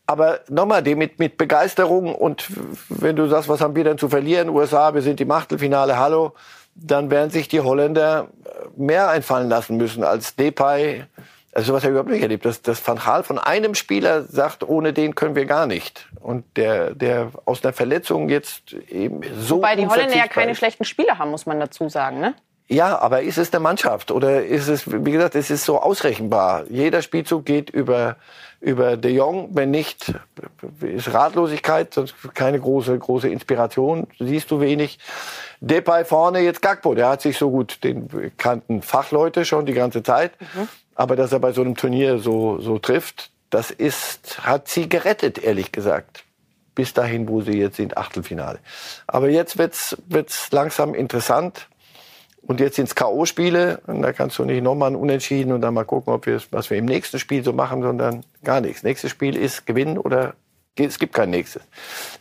[0.06, 2.48] Aber nochmal, die mit, mit Begeisterung und
[2.88, 4.50] wenn du sagst, was haben wir denn zu verlieren?
[4.50, 6.34] USA, wir sind im Achtelfinale, hallo.
[6.76, 8.30] Dann werden sich die Holländer
[8.78, 11.04] mehr einfallen lassen müssen als Depay.
[11.52, 14.94] Also was er überhaupt nicht erlebt, dass, dass Van Gaal von einem Spieler sagt, ohne
[14.94, 16.08] den können wir gar nicht.
[16.22, 20.86] Und der, der aus einer Verletzung jetzt eben so Wobei die Holländer ja keine schlechten
[20.86, 22.36] Spieler haben, muss man dazu sagen, ne?
[22.70, 26.66] Ja, aber ist es eine Mannschaft oder ist es, wie gesagt, es ist so ausrechenbar.
[26.70, 28.18] Jeder Spielzug geht über,
[28.60, 29.50] über De Jong.
[29.54, 30.14] Wenn nicht,
[30.82, 34.08] ist Ratlosigkeit, sonst keine große, große Inspiration.
[34.20, 35.00] Siehst du wenig.
[35.62, 36.94] Depay vorne, jetzt Gagbo.
[36.94, 40.34] Der hat sich so gut, den kannten Fachleute schon die ganze Zeit.
[40.42, 40.68] Mhm.
[40.94, 45.38] Aber dass er bei so einem Turnier so, so trifft, das ist, hat sie gerettet,
[45.38, 46.26] ehrlich gesagt.
[46.76, 48.60] Bis dahin, wo sie jetzt sind, Achtelfinale.
[49.08, 51.68] Aber jetzt wird's, wird's langsam interessant.
[52.48, 55.74] Und jetzt sind es K.O.-Spiele und da kannst du nicht nochmal ein Unentschieden und dann
[55.74, 58.84] mal gucken, ob wir was wir im nächsten Spiel so machen, sondern gar nichts.
[58.84, 60.34] Nächstes Spiel ist gewinnen oder
[60.76, 61.64] es gibt kein nächstes.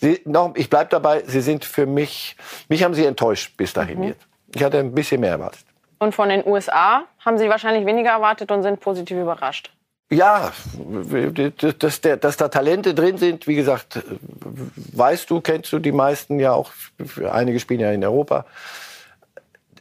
[0.01, 2.37] Sie, noch, ich bleibe dabei, sie sind für mich,
[2.69, 4.05] mich haben sie enttäuscht bis dahin mhm.
[4.05, 4.27] jetzt.
[4.55, 5.65] Ich hatte ein bisschen mehr erwartet.
[5.99, 9.73] Und von den USA haben Sie wahrscheinlich weniger erwartet und sind positiv überrascht.
[10.11, 10.53] Ja,
[11.57, 14.05] dass, dass, dass, da Talente drin sind, wie gesagt,
[14.93, 16.71] weißt du, kennst du die meisten ja auch.
[17.29, 18.45] Einige spielen ja in Europa.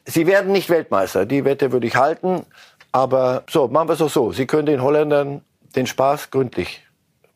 [0.06, 2.46] Sie werden nicht Weltmeister, die Wette würde ich halten.
[2.92, 4.32] Aber so, machen wir es doch so.
[4.32, 5.42] Sie können den Holländern
[5.76, 6.86] den Spaß gründlich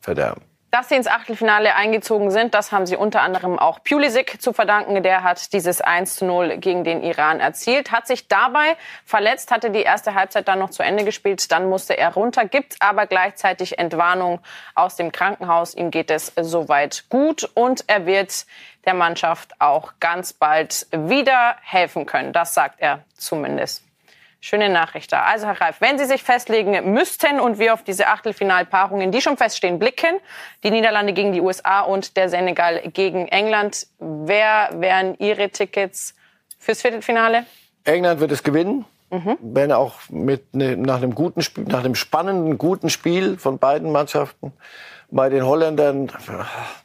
[0.00, 0.42] verderben.
[0.70, 5.02] Dass sie ins Achtelfinale eingezogen sind, das haben sie unter anderem auch Pulisic zu verdanken.
[5.02, 9.70] Der hat dieses 1 zu 0 gegen den Iran erzielt, hat sich dabei verletzt, hatte
[9.70, 13.80] die erste Halbzeit dann noch zu Ende gespielt, dann musste er runter, gibt aber gleichzeitig
[13.80, 14.38] Entwarnung
[14.76, 15.74] aus dem Krankenhaus.
[15.74, 18.46] Ihm geht es soweit gut und er wird
[18.84, 22.32] der Mannschaft auch ganz bald wieder helfen können.
[22.32, 23.89] Das sagt er zumindest.
[24.42, 25.22] Schöne Nachricht da.
[25.24, 29.36] Also, Herr Reif, wenn Sie sich festlegen müssten und wir auf diese Achtelfinalpaarungen, die schon
[29.36, 30.18] feststehen, blicken,
[30.64, 36.14] die Niederlande gegen die USA und der Senegal gegen England, wer wären Ihre Tickets
[36.58, 37.44] fürs Viertelfinale?
[37.84, 38.86] England wird es gewinnen.
[39.10, 39.36] Mhm.
[39.40, 43.90] Wenn auch mit ne, nach einem guten Spiel, nach einem spannenden, guten Spiel von beiden
[43.92, 44.52] Mannschaften
[45.10, 46.10] bei den Holländern,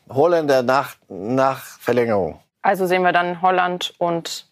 [0.09, 2.39] Holländer nach, nach Verlängerung.
[2.63, 4.47] Also sehen wir dann Holland und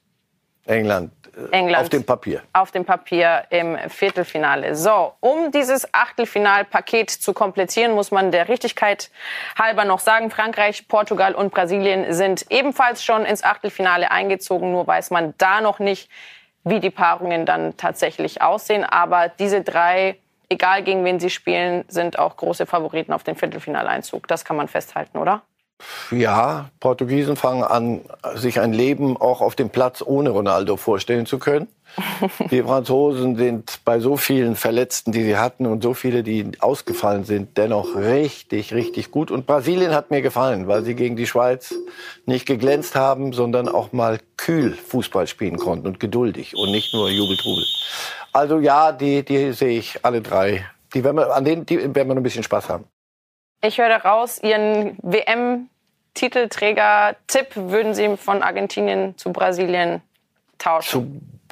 [0.66, 1.12] England.
[1.52, 1.84] England.
[1.84, 2.42] Auf dem Papier.
[2.54, 4.76] Auf dem Papier im Viertelfinale.
[4.76, 9.10] So, um dieses Achtelfinalpaket zu komplettieren, muss man der Richtigkeit
[9.58, 14.72] halber noch sagen, Frankreich, Portugal und Brasilien sind ebenfalls schon ins Achtelfinale eingezogen.
[14.72, 16.10] Nur weiß man da noch nicht,
[16.64, 18.84] wie die Paarungen dann tatsächlich aussehen.
[18.84, 20.18] Aber diese drei
[20.50, 24.28] egal gegen wen sie spielen, sind auch große Favoriten auf den Viertelfinaleinzug.
[24.28, 25.42] Das kann man festhalten, oder?
[26.12, 28.02] Ja, Portugiesen fangen an,
[28.36, 31.68] sich ein Leben auch auf dem Platz ohne Ronaldo vorstellen zu können.
[32.52, 37.24] Die Franzosen sind bei so vielen Verletzten, die sie hatten und so viele, die ausgefallen
[37.24, 39.30] sind, dennoch richtig, richtig gut.
[39.30, 41.76] Und Brasilien hat mir gefallen, weil sie gegen die Schweiz
[42.26, 47.10] nicht geglänzt haben, sondern auch mal kühl Fußball spielen konnten und geduldig und nicht nur
[47.10, 47.66] Jubeltrubel.
[48.32, 50.66] Also ja, die, die sehe ich alle drei.
[50.96, 52.86] Die werden wir, an denen die werden wir noch ein bisschen Spaß haben.
[53.66, 60.02] Ich höre raus, Ihren WM-Titelträger-Tipp würden Sie von Argentinien zu Brasilien
[60.58, 60.90] tauschen?
[60.90, 61.08] Zu,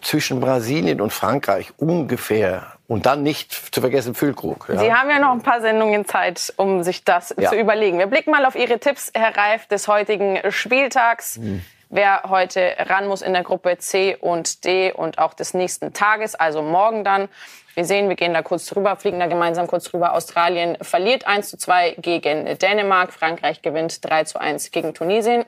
[0.05, 2.73] zwischen Brasilien und Frankreich ungefähr.
[2.87, 4.67] Und dann nicht zu vergessen Füllkrug.
[4.67, 4.77] Ja.
[4.77, 7.49] Sie haben ja noch ein paar Sendungen Zeit, um sich das ja.
[7.49, 7.97] zu überlegen.
[7.97, 11.37] Wir blicken mal auf Ihre Tipps, Herr Reif, des heutigen Spieltags.
[11.37, 15.93] Hm wer heute ran muss in der Gruppe C und D und auch des nächsten
[15.93, 17.29] Tages, also morgen dann.
[17.75, 20.13] Wir sehen, wir gehen da kurz drüber, fliegen da gemeinsam kurz drüber.
[20.13, 23.13] Australien verliert 1 zu 2 gegen Dänemark.
[23.13, 25.45] Frankreich gewinnt 3 zu 1 gegen Tunesien.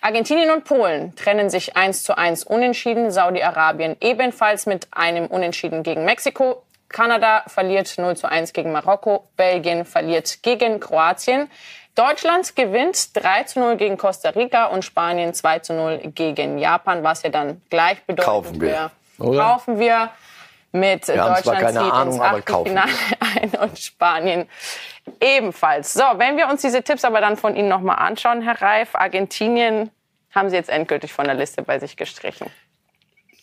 [0.00, 3.10] Argentinien und Polen trennen sich 1 zu 1 unentschieden.
[3.10, 6.62] Saudi-Arabien ebenfalls mit einem Unentschieden gegen Mexiko.
[6.88, 9.28] Kanada verliert 0 zu 1 gegen Marokko.
[9.36, 11.50] Belgien verliert gegen Kroatien.
[11.94, 17.02] Deutschland gewinnt 3 zu 0 gegen Costa Rica und Spanien 2 zu 0 gegen Japan,
[17.02, 18.90] was ja dann gleichbedeutend kaufen wir.
[19.18, 19.42] Oder?
[19.42, 20.10] Kaufen wir
[20.72, 22.90] mit wir Deutschland keine zieht Ahnung, ins Achtelfinale
[23.42, 24.48] ein und Spanien
[25.20, 25.94] ebenfalls.
[25.94, 29.90] So, wenn wir uns diese Tipps aber dann von Ihnen nochmal anschauen, Herr Reif, Argentinien
[30.34, 32.50] haben Sie jetzt endgültig von der Liste bei sich gestrichen.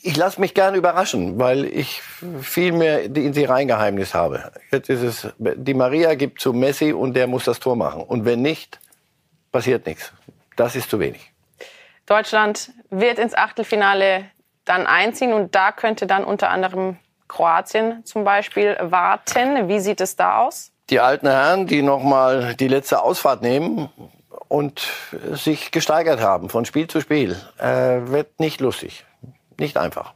[0.07, 1.99] Ich lasse mich gerne überraschen, weil ich
[2.39, 4.51] viel mehr in sie Reingeheimnis habe.
[4.69, 8.03] Jetzt ist es, die Maria gibt zu Messi und der muss das Tor machen.
[8.03, 8.79] Und wenn nicht,
[9.51, 10.13] passiert nichts.
[10.57, 11.31] Das ist zu wenig.
[12.05, 14.25] Deutschland wird ins Achtelfinale
[14.63, 16.97] dann einziehen und da könnte dann unter anderem
[17.27, 19.67] Kroatien zum Beispiel warten.
[19.67, 20.71] Wie sieht es da aus?
[20.89, 23.89] Die alten Herren, die nochmal die letzte Ausfahrt nehmen
[24.47, 24.87] und
[25.31, 29.05] sich gesteigert haben von Spiel zu Spiel, äh, wird nicht lustig.
[29.57, 30.13] Nicht einfach.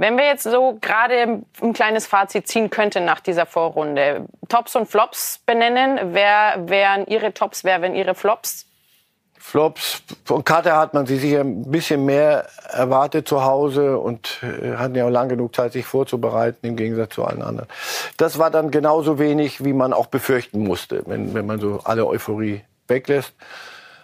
[0.00, 4.86] Wenn wir jetzt so gerade ein kleines Fazit ziehen könnten nach dieser Vorrunde, Tops und
[4.86, 8.69] Flops benennen, wer wären Ihre Tops, wer wären Ihre Flops?
[9.42, 10.02] Flops.
[10.26, 14.94] Von Kater hat man sich sicher ein bisschen mehr erwartet zu Hause und äh, hatten
[14.94, 17.68] ja auch lang genug Zeit, sich vorzubereiten, im Gegensatz zu allen anderen.
[18.18, 22.06] Das war dann genauso wenig, wie man auch befürchten musste, wenn, wenn man so alle
[22.06, 23.32] Euphorie weglässt.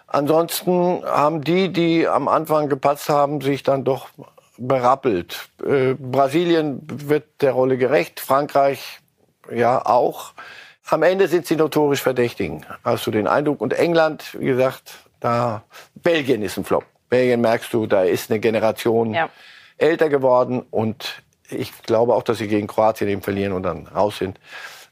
[0.07, 4.09] Ansonsten haben die, die am Anfang gepatzt haben, sich dann doch
[4.57, 5.51] berappelt.
[5.65, 9.01] Äh, Brasilien wird der Rolle gerecht, Frankreich
[9.53, 10.33] ja auch.
[10.89, 13.61] Am Ende sind sie notorisch Verdächtigen, hast du den Eindruck.
[13.61, 15.65] Und England, wie gesagt, da
[15.95, 16.85] Belgien ist ein Flop.
[17.09, 19.31] Belgien merkst du, da ist eine Generation ja.
[19.79, 24.19] älter geworden und ich glaube auch, dass sie gegen Kroatien eben verlieren und dann raus
[24.19, 24.41] sind.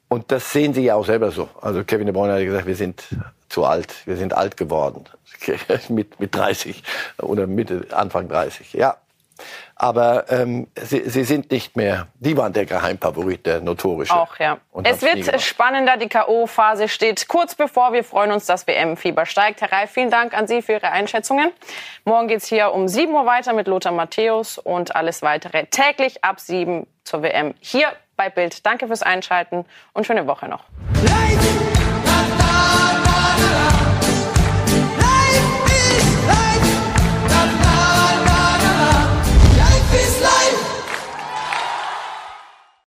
[0.09, 1.49] Und das sehen sie ja auch selber so.
[1.61, 3.05] Also Kevin De Bruyne hat gesagt, wir sind
[3.49, 5.05] zu alt, wir sind alt geworden
[5.89, 6.83] mit mit 30
[7.19, 8.75] oder Mitte Anfang 30.
[8.75, 8.97] Ja,
[9.77, 14.15] aber ähm, sie, sie sind nicht mehr, die waren der Geheimfavorit, der notorische.
[14.15, 14.59] Auch, ja.
[14.85, 17.93] Es wird spannender, die K.O.-Phase steht kurz bevor.
[17.93, 19.61] Wir freuen uns, dass WM-Fieber steigt.
[19.61, 21.51] Herr Reif, vielen Dank an Sie für Ihre Einschätzungen.
[22.05, 26.41] Morgen geht's hier um 7 Uhr weiter mit Lothar Matthäus und alles weitere täglich ab
[26.41, 28.65] 7 zur WM hier bei Bild.
[28.65, 30.65] Danke fürs Einschalten und schöne Woche noch.
[31.03, 31.74] Leid!